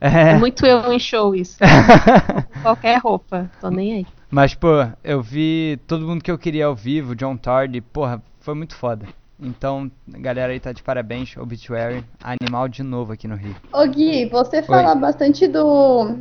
É 0.00 0.38
muito 0.38 0.64
eu 0.64 0.90
em 0.90 0.98
show 0.98 1.34
isso. 1.34 1.58
Qualquer 2.62 2.98
roupa, 3.00 3.50
tô 3.60 3.68
nem 3.68 3.92
aí. 3.92 4.06
Mas, 4.30 4.54
pô, 4.54 4.86
eu 5.04 5.20
vi 5.20 5.78
todo 5.86 6.06
mundo 6.06 6.24
que 6.24 6.30
eu 6.30 6.38
queria 6.38 6.64
ao 6.64 6.74
vivo, 6.74 7.14
John 7.14 7.36
Tardy, 7.36 7.82
porra, 7.82 8.22
foi 8.40 8.54
muito 8.54 8.74
foda. 8.74 9.04
Então, 9.38 9.90
a 10.14 10.18
galera 10.18 10.52
aí 10.52 10.60
tá 10.60 10.72
de 10.72 10.82
parabéns, 10.82 11.36
Obituary, 11.36 12.02
animal 12.22 12.66
de 12.66 12.82
novo 12.82 13.12
aqui 13.12 13.28
no 13.28 13.36
Rio. 13.36 13.56
Ô 13.72 13.86
Gui, 13.86 14.26
você 14.26 14.62
fala 14.62 14.94
bastante 14.94 15.46
do 15.46 16.16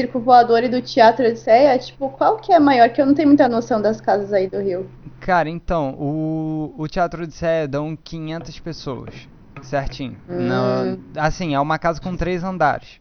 Circo 0.00 0.18
Voador 0.18 0.64
e 0.64 0.68
do 0.68 0.80
Teatro 0.80 1.26
Odisseia. 1.26 1.78
Tipo, 1.78 2.08
qual 2.08 2.38
que 2.38 2.52
é 2.52 2.58
maior? 2.58 2.88
Que 2.88 3.02
eu 3.02 3.06
não 3.06 3.14
tenho 3.14 3.28
muita 3.28 3.48
noção 3.48 3.82
das 3.82 4.00
casas 4.00 4.32
aí 4.32 4.48
do 4.48 4.58
Rio. 4.58 4.90
Cara, 5.20 5.48
então, 5.48 5.94
o, 5.98 6.74
o 6.78 6.88
Teatro 6.88 7.22
Odisseia 7.22 7.68
dão 7.68 7.94
500 7.94 8.58
pessoas, 8.60 9.28
certinho. 9.62 10.16
Hum. 10.28 10.48
No- 10.48 11.20
assim, 11.20 11.54
é 11.54 11.60
uma 11.60 11.78
casa 11.78 12.00
com 12.00 12.16
três 12.16 12.42
andares, 12.42 12.98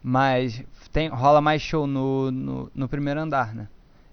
mas 0.00 0.62
tem, 0.92 1.08
rola 1.08 1.40
mais 1.40 1.60
show 1.60 1.86
no, 1.86 2.30
no, 2.30 2.70
no 2.72 2.88
primeiro 2.88 3.18
andar, 3.18 3.52
né? 3.52 3.66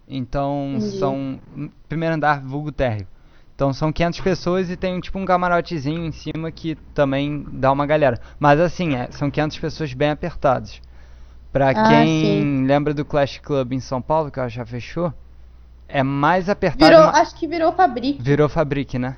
Então, 0.08 0.74
Entendi. 0.78 0.98
são... 0.98 1.40
Primeiro 1.88 2.16
andar, 2.16 2.42
vulgo 2.42 2.72
térreo. 2.72 3.08
Então 3.54 3.74
são 3.74 3.92
500 3.92 4.22
pessoas 4.22 4.70
e 4.70 4.78
tem 4.78 5.00
tipo 5.02 5.20
um 5.20 5.26
camarotezinho 5.26 6.06
em 6.06 6.14
cima 6.14 6.50
que 6.50 6.76
também 6.96 7.46
dá 7.52 7.70
uma 7.72 7.86
galera. 7.86 8.18
Mas 8.40 8.58
assim, 8.58 8.96
é, 8.96 9.12
são 9.12 9.30
500 9.30 9.60
pessoas 9.60 9.94
bem 9.94 10.12
apertadas. 10.12 10.82
Pra 11.52 11.70
Ah, 11.70 11.88
quem 11.88 12.22
sim. 12.22 12.66
lembra 12.66 12.94
do 12.94 13.04
Clash 13.04 13.40
Club 13.40 13.74
em 13.74 13.80
São 13.80 14.02
Paulo, 14.02 14.30
que 14.30 14.40
eu 14.40 14.44
acho 14.44 14.54
que 14.54 14.58
já 14.60 14.66
fechou, 14.66 15.14
é 15.88 16.04
mais 16.04 16.48
apertado. 16.48 16.86
Virou, 16.86 17.06
ma- 17.06 17.20
acho 17.20 17.36
que 17.36 17.48
virou 17.48 17.72
Fabric. 17.74 18.22
Virou 18.22 18.48
Fabric, 18.48 19.00
né? 19.00 19.18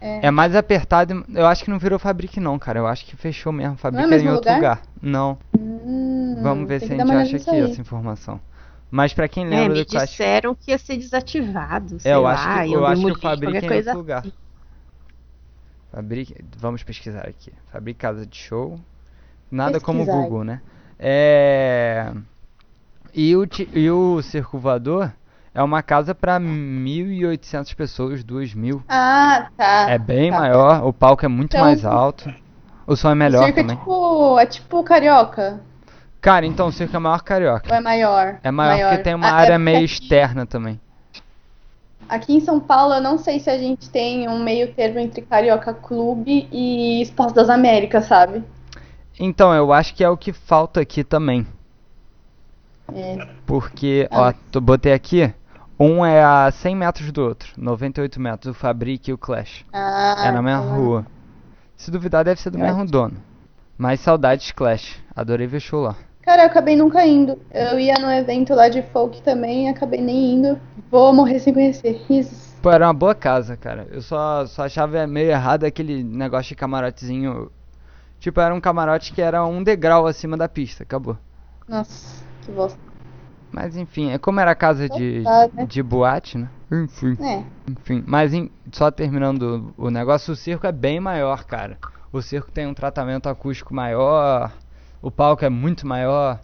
É. 0.00 0.26
É 0.26 0.30
mais 0.30 0.54
apertado. 0.54 1.24
Eu 1.34 1.46
acho 1.46 1.64
que 1.64 1.70
não 1.70 1.78
virou 1.78 1.98
Fabric, 1.98 2.38
não, 2.38 2.58
cara. 2.58 2.78
Eu 2.78 2.86
acho 2.86 3.04
que 3.04 3.16
fechou 3.16 3.52
mesmo. 3.52 3.76
Fabric 3.76 4.12
é 4.12 4.18
em 4.18 4.28
outro 4.28 4.52
lugar? 4.52 4.56
lugar. 4.56 4.82
Não. 5.02 5.38
Hum, 5.58 6.38
Vamos 6.42 6.68
ver 6.68 6.80
se 6.80 6.92
a 6.92 6.96
gente 6.96 7.12
acha 7.12 7.36
aqui 7.36 7.50
aí. 7.50 7.70
essa 7.72 7.80
informação. 7.80 8.40
Mas 8.90 9.12
pra 9.12 9.26
quem 9.26 9.44
É, 9.46 9.48
lembra 9.50 9.74
me 9.74 9.84
do 9.84 9.90
Clash 9.90 10.10
disseram 10.10 10.54
que 10.54 10.70
ia 10.70 10.78
ser 10.78 10.96
desativado, 10.98 11.98
sei 11.98 12.12
É, 12.12 12.14
eu 12.14 12.22
lá, 12.22 12.32
acho 12.32 12.42
que, 12.44 12.70
iam 12.70 12.80
eu 12.80 12.86
acho 12.86 13.02
que 13.02 13.10
o 13.12 13.20
Fabric 13.20 13.56
é 13.56 13.60
em 13.60 13.76
outro 13.78 13.96
lugar. 13.98 14.18
assim. 14.20 14.32
Fabric, 15.92 16.34
vamos 16.58 16.82
pesquisar 16.82 17.26
aqui. 17.26 17.52
Fabric 17.72 17.98
Casa 17.98 18.24
de 18.26 18.36
Show. 18.36 18.78
Nada 19.50 19.80
como 19.80 20.02
o 20.02 20.04
Pesquisar. 20.04 20.22
Google, 20.22 20.44
né? 20.44 20.60
É... 20.98 22.12
E 23.14 23.34
o, 23.36 23.46
e 23.74 23.90
o 23.90 24.20
Circo 24.22 24.58
Voador 24.58 25.12
é 25.54 25.62
uma 25.62 25.82
casa 25.82 26.14
pra 26.14 26.38
1.800 26.38 27.74
pessoas, 27.74 28.22
2.000. 28.22 28.82
Ah, 28.88 29.48
tá. 29.56 29.90
É 29.90 29.98
bem 29.98 30.30
tá. 30.30 30.38
maior, 30.38 30.84
o 30.86 30.92
palco 30.92 31.24
é 31.24 31.28
muito 31.28 31.54
Então- 31.54 31.64
mais 31.64 31.84
alto. 31.84 32.32
O 32.86 32.96
som 32.96 33.10
é 33.10 33.12
O 33.12 33.16
melhor 33.16 33.44
circo 33.44 33.60
também. 33.60 33.76
é 33.76 33.78
tipo, 33.78 34.38
é 34.40 34.46
tipo 34.46 34.82
carioca. 34.84 35.60
Cara, 36.20 36.46
então 36.46 36.68
o 36.68 36.72
circo 36.72 36.96
é 36.96 36.98
maior 36.98 37.18
que 37.18 37.22
Ou 37.24 37.26
carioca. 37.36 37.74
é 37.74 37.80
maior? 37.80 38.38
É 38.42 38.50
maior, 38.50 38.88
porque 38.90 39.02
tem 39.04 39.14
uma 39.14 39.26
Ah, 39.26 39.30
é 39.30 39.32
área 39.34 39.46
porque 39.52 39.58
meio 39.64 39.76
aqui- 39.78 39.84
externa 39.86 40.46
também. 40.46 40.80
Aqui 42.08 42.34
em 42.34 42.40
São 42.40 42.58
Paulo, 42.58 42.94
eu 42.94 43.00
não 43.02 43.18
sei 43.18 43.38
se 43.38 43.50
a 43.50 43.58
gente 43.58 43.90
tem 43.90 44.26
um 44.28 44.42
meio 44.42 44.72
termo 44.72 44.98
entre 44.98 45.20
Carioca 45.22 45.74
Clube 45.74 46.48
e 46.50 47.02
Espaço 47.02 47.34
das 47.34 47.50
Américas, 47.50 48.06
sabe? 48.06 48.42
Então, 49.18 49.52
eu 49.54 49.72
acho 49.72 49.94
que 49.94 50.04
é 50.04 50.08
o 50.08 50.16
que 50.16 50.32
falta 50.32 50.80
aqui 50.80 51.02
também. 51.02 51.46
É. 52.94 53.26
Porque, 53.46 54.08
Ah, 54.10 54.28
ó, 54.28 54.32
tô, 54.50 54.60
botei 54.60 54.92
aqui. 54.92 55.32
Um 55.78 56.04
é 56.04 56.22
a 56.22 56.50
100 56.50 56.74
metros 56.74 57.12
do 57.12 57.22
outro, 57.22 57.52
98 57.56 58.20
metros, 58.20 58.50
o 58.50 58.58
Fabric 58.58 59.10
e 59.10 59.12
o 59.12 59.18
Clash. 59.18 59.64
Ah, 59.72 60.24
é 60.26 60.32
na 60.32 60.42
mesma 60.42 60.64
então- 60.64 60.76
rua. 60.76 61.06
Se 61.76 61.90
duvidar, 61.90 62.24
deve 62.24 62.40
ser 62.40 62.50
do 62.50 62.58
Eu 62.58 62.62
mesmo 62.64 62.84
dono. 62.84 63.16
Mas 63.76 64.00
saudades 64.00 64.50
Clash. 64.50 64.98
Adorei 65.14 65.46
ver 65.46 65.60
show 65.60 65.82
lá. 65.82 65.94
Cara, 66.22 66.42
eu 66.42 66.46
acabei 66.46 66.74
nunca 66.74 67.06
indo. 67.06 67.40
Eu 67.52 67.78
ia 67.78 67.94
no 67.94 68.10
evento 68.10 68.52
lá 68.54 68.68
de 68.68 68.82
folk 68.82 69.22
também, 69.22 69.68
acabei 69.68 70.00
nem 70.00 70.34
indo. 70.34 70.58
Vou 70.90 71.12
morrer 71.14 71.38
sem 71.38 71.54
conhecer. 71.54 72.02
Risos. 72.08 72.54
Pô, 72.60 72.70
era 72.72 72.86
uma 72.86 72.92
boa 72.92 73.14
casa, 73.14 73.56
cara. 73.56 73.86
Eu 73.92 74.02
só, 74.02 74.44
só 74.46 74.64
achava 74.64 75.06
meio 75.06 75.30
errado 75.30 75.62
aquele 75.64 76.02
negócio 76.02 76.48
de 76.48 76.56
camarotezinho. 76.56 77.50
Tipo, 78.20 78.40
era 78.40 78.54
um 78.54 78.60
camarote 78.60 79.12
que 79.12 79.22
era 79.22 79.44
um 79.44 79.62
degrau 79.62 80.06
acima 80.06 80.36
da 80.36 80.48
pista, 80.48 80.82
acabou. 80.82 81.16
Nossa, 81.68 82.24
que 82.44 82.50
bosta. 82.52 82.78
Mas 83.52 83.76
enfim, 83.76 84.10
é 84.10 84.18
como 84.18 84.40
era 84.40 84.54
casa 84.54 84.88
de, 84.88 85.22
Tá, 85.22 85.48
né? 85.54 85.66
de 85.66 85.82
boate, 85.82 86.36
né? 86.36 86.48
Enfim. 86.70 87.16
É. 87.20 87.42
Enfim, 87.70 88.02
mas 88.06 88.34
em- 88.34 88.50
só 88.72 88.90
terminando 88.90 89.72
o 89.76 89.90
negócio, 89.90 90.32
o 90.32 90.36
circo 90.36 90.66
é 90.66 90.72
bem 90.72 91.00
maior, 91.00 91.44
cara. 91.44 91.78
O 92.12 92.20
circo 92.20 92.50
tem 92.50 92.66
um 92.66 92.74
tratamento 92.74 93.28
acústico 93.28 93.74
maior, 93.74 94.52
o 95.00 95.10
palco 95.10 95.44
é 95.44 95.48
muito 95.48 95.86
maior, 95.86 96.40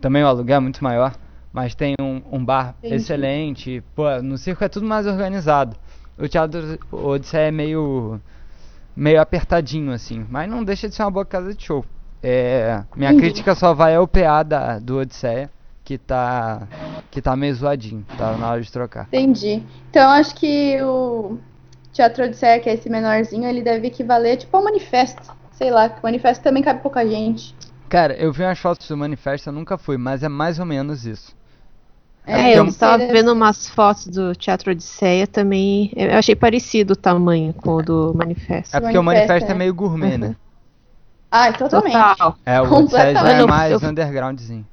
também 0.00 0.22
o 0.24 0.26
aluguel 0.26 0.56
é 0.56 0.60
muito 0.60 0.82
maior, 0.82 1.14
mas 1.52 1.74
tem 1.74 1.94
um, 2.00 2.22
um 2.32 2.44
bar 2.44 2.74
excelente. 2.82 3.82
Pô, 3.94 4.04
no 4.22 4.38
circo 4.38 4.64
é 4.64 4.68
tudo 4.68 4.86
mais 4.86 5.06
organizado. 5.06 5.76
O 6.18 6.28
Teatro 6.28 6.78
Odisseia 6.90 7.48
é 7.48 7.50
meio, 7.50 8.20
meio 8.94 9.20
apertadinho, 9.20 9.92
assim, 9.92 10.26
mas 10.28 10.48
não 10.48 10.64
deixa 10.64 10.88
de 10.88 10.94
ser 10.94 11.02
uma 11.02 11.10
boa 11.10 11.24
casa 11.24 11.54
de 11.54 11.64
show. 11.64 11.84
É, 12.22 12.82
minha 12.94 13.10
Entendi. 13.10 13.26
crítica 13.26 13.54
só 13.54 13.72
vai 13.72 13.94
ao 13.94 14.06
PA 14.06 14.42
da, 14.42 14.78
do 14.78 14.98
Odisseia, 14.98 15.50
que 15.84 15.96
tá, 15.96 16.68
que 17.10 17.22
tá 17.22 17.34
meio 17.34 17.54
zoadinho, 17.54 18.04
tá 18.16 18.36
na 18.36 18.50
hora 18.50 18.60
de 18.60 18.70
trocar. 18.70 19.08
Entendi. 19.08 19.62
Então, 19.88 20.02
eu 20.02 20.10
acho 20.10 20.34
que 20.34 20.80
o 20.82 21.38
Teatro 21.92 22.24
Odisseia, 22.24 22.60
que 22.60 22.68
é 22.68 22.74
esse 22.74 22.88
menorzinho, 22.90 23.48
ele 23.48 23.62
deve 23.62 23.88
equivaler 23.88 24.36
tipo 24.36 24.56
ao 24.56 24.62
manifesto. 24.62 25.32
Sei 25.52 25.70
lá, 25.70 25.88
que 25.88 25.98
o 25.98 26.02
manifesto 26.02 26.42
também 26.42 26.62
cabe 26.62 26.80
pouca 26.80 27.06
gente. 27.06 27.54
Cara, 27.88 28.14
eu 28.14 28.32
vi 28.32 28.42
umas 28.42 28.58
fotos 28.58 28.86
do 28.86 28.96
manifesto, 28.96 29.48
eu 29.48 29.52
nunca 29.52 29.76
fui, 29.76 29.96
mas 29.96 30.22
é 30.22 30.28
mais 30.28 30.58
ou 30.58 30.64
menos 30.64 31.04
isso. 31.04 31.34
É, 32.26 32.52
É, 32.52 32.58
eu 32.58 32.64
então- 32.64 32.74
tava 32.74 33.06
vendo 33.06 33.32
umas 33.32 33.68
fotos 33.68 34.06
do 34.06 34.34
Teatro 34.34 34.70
Odisseia 34.70 35.26
também. 35.26 35.90
Eu 35.96 36.16
achei 36.18 36.36
parecido 36.36 36.92
o 36.92 36.96
tamanho 36.96 37.52
com 37.54 37.74
o 37.76 37.82
do 37.82 38.12
Manifesto. 38.14 38.76
É 38.76 38.80
porque 38.80 38.96
o 38.98 39.02
manifesto, 39.02 39.28
manifesto 39.30 39.50
é 39.50 39.54
né? 39.54 39.58
meio 39.58 39.74
gourmet, 39.74 40.16
né? 40.18 40.36
Ah, 41.32 41.52
totalmente. 41.52 41.92
Total. 41.92 42.36
É, 42.44 42.60
o 42.60 42.64
Odisseia 42.72 43.14
já 43.14 43.28
é 43.30 43.46
mais 43.46 43.80
Eu- 43.80 43.88
undergroundzinho. 43.88 44.66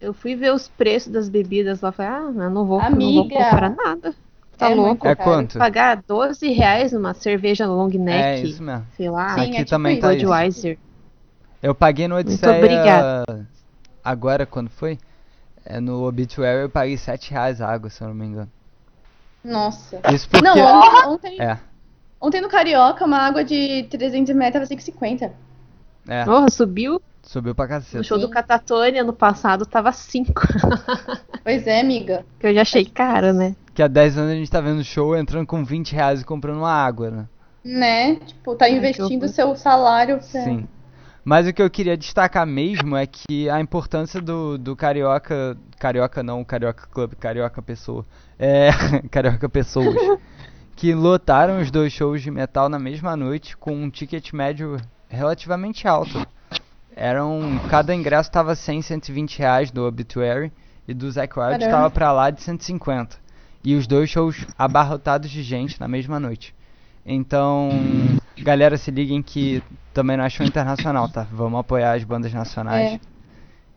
Eu 0.00 0.12
fui 0.12 0.34
ver 0.34 0.52
os 0.52 0.66
preços 0.68 1.12
das 1.12 1.28
bebidas 1.28 1.80
lá, 1.80 1.92
falei, 1.92 2.12
ah, 2.12 2.18
eu 2.44 2.50
não 2.50 2.64
vou, 2.66 2.78
não 2.82 2.90
vou 2.90 3.22
Amiga, 3.22 3.34
comprar 3.36 3.70
nada. 3.70 4.14
Tá 4.56 4.70
é 4.70 4.74
louco. 4.74 4.88
muito 4.88 5.06
É 5.06 5.14
quanto? 5.14 5.56
Pagar 5.58 6.02
12 6.06 6.50
reais 6.52 6.92
numa 6.92 7.14
cerveja 7.14 7.66
long 7.68 7.88
É 7.92 7.96
neck, 7.98 8.48
isso 8.48 8.60
mesmo. 8.62 8.84
sei 8.96 9.08
lá, 9.08 9.34
Sim, 9.36 9.40
Aqui 9.42 9.50
é 9.50 9.58
tipo 9.58 9.70
também 9.70 9.92
isso. 9.92 10.00
tá 10.02 10.14
isso. 10.14 10.26
Budweiser. 10.26 10.78
Eu 11.62 11.74
paguei 11.76 12.08
no 12.08 12.16
Muito 12.16 12.26
Odisseia 12.28 12.56
obrigada. 12.58 13.46
agora, 14.04 14.44
quando 14.46 14.70
foi? 14.70 14.98
É, 15.70 15.80
no 15.80 16.02
Obituary 16.06 16.62
eu 16.62 16.70
paguei 16.70 16.96
7 16.96 17.30
reais 17.30 17.60
a 17.60 17.68
água, 17.70 17.90
se 17.90 18.00
eu 18.02 18.08
não 18.08 18.14
me 18.14 18.24
engano. 18.24 18.50
Nossa. 19.44 20.00
Isso 20.10 20.26
porque... 20.28 20.42
Não, 20.42 20.56
ontem, 20.56 21.06
ontem, 21.06 21.40
É, 21.42 21.58
ontem 22.18 22.40
no 22.40 22.48
Carioca, 22.48 23.04
uma 23.04 23.18
água 23.18 23.44
de 23.44 23.82
300 23.90 24.30
ml 24.30 24.52
tava 24.52 24.64
5,50. 24.64 25.30
é, 26.08 26.24
Porra, 26.24 26.48
subiu 26.48 27.02
subiu 27.22 27.54
pra 27.54 27.66
no 27.66 27.68
cacete. 27.68 28.04
show 28.04 28.18
do 28.18 28.28
Sim. 28.28 28.32
Catatônia 28.32 29.02
ano 29.02 29.12
passado, 29.12 29.66
tava 29.66 29.92
5. 29.92 30.32
Pois 31.44 31.66
é, 31.66 31.80
amiga. 31.80 32.24
que 32.40 32.46
eu 32.46 32.54
já 32.54 32.62
achei 32.62 32.86
caro, 32.86 33.34
né? 33.34 33.54
Que 33.74 33.82
há 33.82 33.88
10 33.88 34.16
anos 34.18 34.32
a 34.32 34.34
gente 34.34 34.50
tá 34.50 34.60
vendo 34.62 34.82
show 34.82 35.14
entrando 35.14 35.46
com 35.46 35.62
20 35.64 35.92
reais 35.94 36.22
e 36.22 36.24
comprando 36.24 36.58
uma 36.58 36.72
água, 36.72 37.10
né? 37.10 37.26
Né? 37.62 38.16
Tipo, 38.16 38.54
tá 38.54 38.66
que 38.66 38.72
investindo 38.72 39.22
horror. 39.24 39.34
seu 39.34 39.54
salário 39.56 40.16
pra... 40.16 40.26
Sim. 40.44 40.66
Mas 41.28 41.46
o 41.46 41.52
que 41.52 41.60
eu 41.60 41.68
queria 41.68 41.94
destacar 41.94 42.46
mesmo 42.46 42.96
é 42.96 43.06
que 43.06 43.50
a 43.50 43.60
importância 43.60 44.18
do, 44.18 44.56
do 44.56 44.74
Carioca. 44.74 45.58
Carioca 45.78 46.22
não, 46.22 46.42
Carioca 46.42 46.88
Club, 46.90 47.12
Carioca 47.16 47.60
Pessoa. 47.60 48.06
É. 48.38 48.70
Carioca 49.12 49.46
Pessoas. 49.46 49.94
que 50.74 50.94
lotaram 50.94 51.60
os 51.60 51.70
dois 51.70 51.92
shows 51.92 52.22
de 52.22 52.30
metal 52.30 52.70
na 52.70 52.78
mesma 52.78 53.14
noite 53.14 53.58
com 53.58 53.74
um 53.74 53.90
ticket 53.90 54.32
médio 54.32 54.78
relativamente 55.06 55.86
alto. 55.86 56.26
Eram. 56.96 57.60
Cada 57.68 57.94
ingresso 57.94 58.30
estava 58.30 58.54
100, 58.54 58.80
120 58.80 59.38
reais 59.38 59.70
do 59.70 59.84
Obituary 59.84 60.50
e 60.88 60.94
do 60.94 61.10
Zack 61.10 61.38
Wild 61.38 61.62
estava 61.62 61.90
pra 61.90 62.10
lá 62.10 62.30
de 62.30 62.40
150. 62.40 63.18
E 63.62 63.74
os 63.74 63.86
dois 63.86 64.08
shows 64.08 64.46
abarrotados 64.58 65.28
de 65.28 65.42
gente 65.42 65.78
na 65.78 65.88
mesma 65.88 66.18
noite. 66.18 66.54
Então, 67.04 67.68
galera, 68.42 68.76
se 68.76 68.90
liguem 68.90 69.22
que 69.22 69.62
também 69.92 70.16
não 70.16 70.24
é 70.24 70.30
show 70.30 70.46
internacional, 70.46 71.08
tá? 71.08 71.26
Vamos 71.32 71.60
apoiar 71.60 71.92
as 71.92 72.04
bandas 72.04 72.32
nacionais. 72.32 72.94
É. 72.94 73.00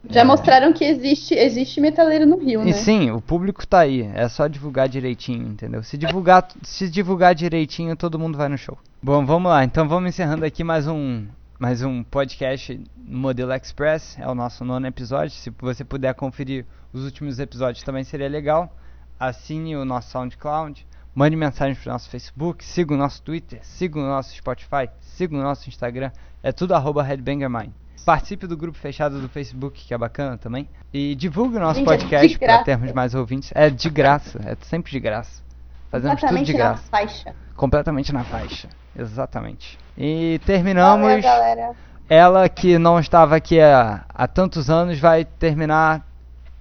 Já 0.09 0.25
mostraram 0.25 0.73
que 0.73 0.83
existe, 0.83 1.35
existe 1.35 1.79
metaleiro 1.79 2.25
no 2.25 2.37
Rio, 2.37 2.61
E 2.63 2.65
né? 2.65 2.73
sim, 2.73 3.11
o 3.11 3.21
público 3.21 3.65
tá 3.67 3.79
aí. 3.79 4.09
É 4.15 4.27
só 4.27 4.47
divulgar 4.47 4.89
direitinho, 4.89 5.47
entendeu? 5.47 5.83
Se 5.83 5.97
divulgar, 5.97 6.47
se 6.63 6.89
divulgar 6.89 7.35
direitinho, 7.35 7.95
todo 7.95 8.17
mundo 8.17 8.37
vai 8.37 8.49
no 8.49 8.57
show. 8.57 8.77
Bom, 9.01 9.25
vamos 9.25 9.51
lá. 9.51 9.63
Então 9.63 9.87
vamos 9.87 10.09
encerrando 10.09 10.43
aqui 10.43 10.63
mais 10.63 10.87
um 10.87 11.25
mais 11.59 11.83
um 11.83 12.03
podcast 12.03 12.81
modelo 12.97 13.53
Express. 13.53 14.17
É 14.19 14.27
o 14.27 14.33
nosso 14.33 14.65
nono 14.65 14.87
episódio. 14.87 15.35
Se 15.35 15.51
você 15.59 15.83
puder 15.83 16.15
conferir 16.15 16.65
os 16.91 17.05
últimos 17.05 17.39
episódios 17.39 17.83
também 17.83 18.03
seria 18.03 18.27
legal. 18.27 18.75
Assine 19.19 19.75
o 19.75 19.85
nosso 19.85 20.09
SoundCloud, 20.09 20.87
mande 21.13 21.35
mensagem 21.35 21.75
pro 21.75 21.91
nosso 21.91 22.09
Facebook, 22.09 22.63
siga 22.63 22.93
o 22.93 22.97
nosso 22.97 23.21
Twitter, 23.21 23.59
siga 23.63 23.99
o 23.99 24.03
nosso 24.03 24.33
Spotify, 24.35 24.89
siga 25.01 25.35
o 25.35 25.41
nosso 25.41 25.67
Instagram. 25.69 26.11
É 26.43 26.51
tudo 26.51 26.73
arroba 26.73 27.07
HeadbangerMind. 27.07 27.71
Participe 28.05 28.47
do 28.47 28.57
grupo 28.57 28.77
fechado 28.77 29.21
do 29.21 29.29
Facebook, 29.29 29.85
que 29.85 29.93
é 29.93 29.97
bacana 29.97 30.37
também. 30.37 30.67
E 30.91 31.13
divulgue 31.15 31.57
o 31.57 31.59
nosso 31.59 31.79
Gente, 31.79 31.87
é 31.87 31.97
podcast 31.97 32.37
para 32.39 32.47
graça. 32.47 32.63
termos 32.65 32.91
mais 32.93 33.13
ouvintes. 33.13 33.51
É 33.53 33.69
de 33.69 33.89
graça, 33.89 34.39
é 34.43 34.55
sempre 34.61 34.91
de 34.91 34.99
graça. 34.99 35.41
Fazemos 35.91 36.19
tudo 36.19 36.29
de 36.29 36.51
Completamente 36.51 36.53
na 36.53 36.57
graça. 36.57 36.83
faixa. 36.89 37.35
Completamente 37.55 38.13
na 38.13 38.23
faixa. 38.23 38.69
Exatamente. 38.97 39.77
E 39.97 40.39
Valeu, 40.39 40.39
terminamos. 40.47 41.21
galera. 41.21 41.71
Ela 42.09 42.49
que 42.49 42.77
não 42.79 42.99
estava 42.99 43.35
aqui 43.35 43.59
há, 43.61 44.03
há 44.09 44.27
tantos 44.27 44.69
anos 44.69 44.99
vai 44.99 45.23
terminar 45.23 46.05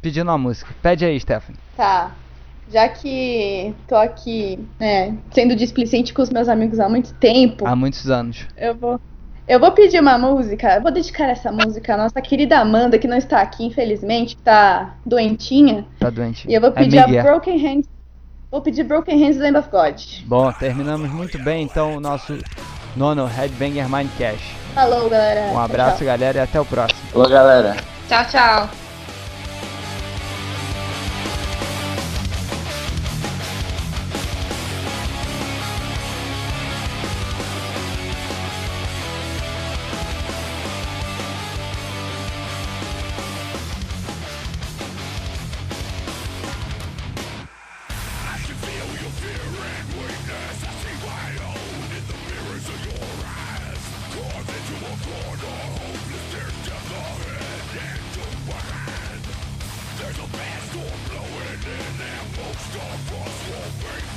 pedindo 0.03 0.29
uma 0.29 0.39
música. 0.39 0.73
Pede 0.83 1.05
aí, 1.05 1.19
Stephanie. 1.19 1.59
Tá. 1.77 2.11
Já 2.73 2.89
que 2.89 3.75
tô 3.89 3.97
aqui, 3.97 4.59
né, 4.79 5.17
sendo 5.33 5.57
displicente 5.57 6.15
com 6.15 6.23
os 6.23 6.31
meus 6.31 6.49
amigos 6.49 6.79
há 6.79 6.89
muito 6.89 7.13
tempo, 7.15 7.67
Há 7.67 7.75
muitos 7.75 8.09
anos. 8.11 8.47
eu 8.57 8.75
vou. 8.75 9.01
Eu 9.49 9.59
vou 9.59 9.73
pedir 9.73 10.01
uma 10.01 10.17
música, 10.17 10.77
eu 10.77 10.81
vou 10.83 10.93
dedicar 10.93 11.29
essa 11.29 11.51
música 11.51 11.95
à 11.95 11.97
nossa 11.97 12.21
querida 12.23 12.61
Amanda, 12.61 12.97
que 13.01 13.09
não 13.09 13.17
está 13.17 13.41
aqui, 13.41 13.65
infelizmente, 13.67 14.37
que 14.37 14.43
tá 14.43 14.95
doentinha. 15.05 15.85
Tá 15.99 16.09
doente. 16.09 16.47
E 16.49 16.55
eu 16.55 16.61
vou 16.61 16.71
É 16.71 16.73
pedir 16.73 16.99
a 17.01 17.07
Miguel. 17.09 17.25
Broken 17.25 17.59
Hands. 17.61 17.87
Vou 18.49 18.61
pedir 18.61 18.85
Broken 18.85 19.19
Hands 19.25 19.39
Lamb 19.39 19.57
of 19.59 19.69
God. 19.71 20.01
Bom, 20.27 20.53
terminamos 20.53 21.11
muito 21.11 21.37
bem 21.43 21.65
então 21.65 21.97
o 21.97 22.01
nosso 22.01 22.39
nono 22.97 23.27
Headbanger 23.27 23.89
Mindcast. 23.91 24.55
Falou, 24.75 25.11
galera. 25.11 25.53
Um 25.53 25.59
abraço, 25.59 25.99
Tchau. 25.99 26.07
galera, 26.07 26.39
e 26.39 26.41
até 26.43 26.61
o 26.61 26.65
próximo. 26.65 27.01
Falou, 27.13 27.29
galera. 27.29 27.75
Tchau, 28.09 28.25
tchau. 28.31 28.90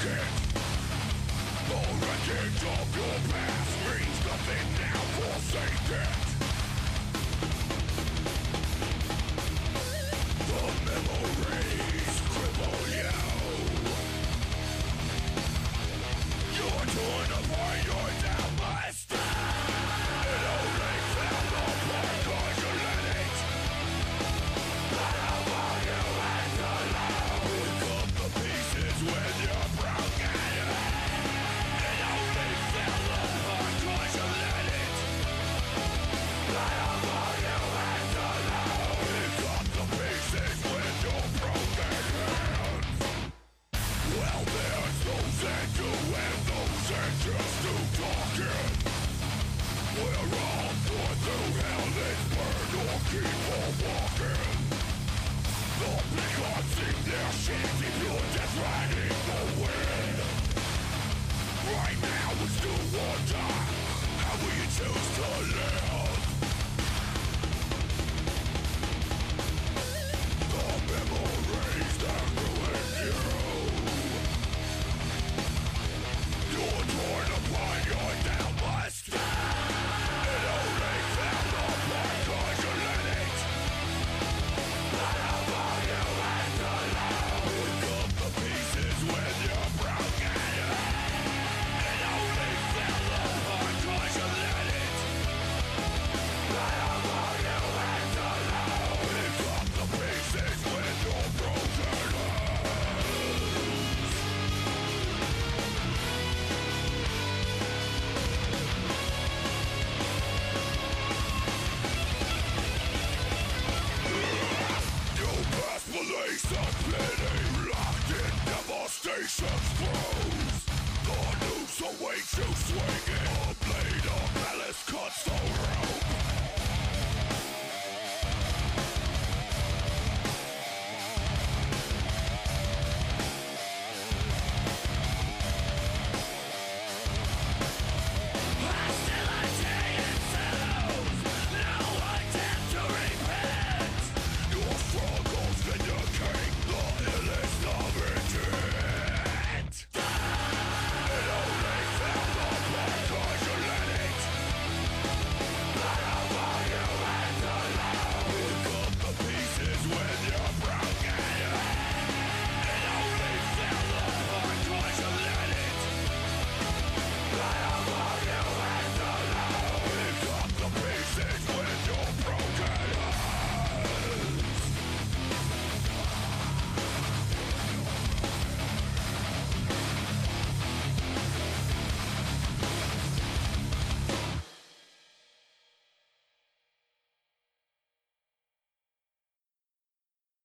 death. 0.04 0.42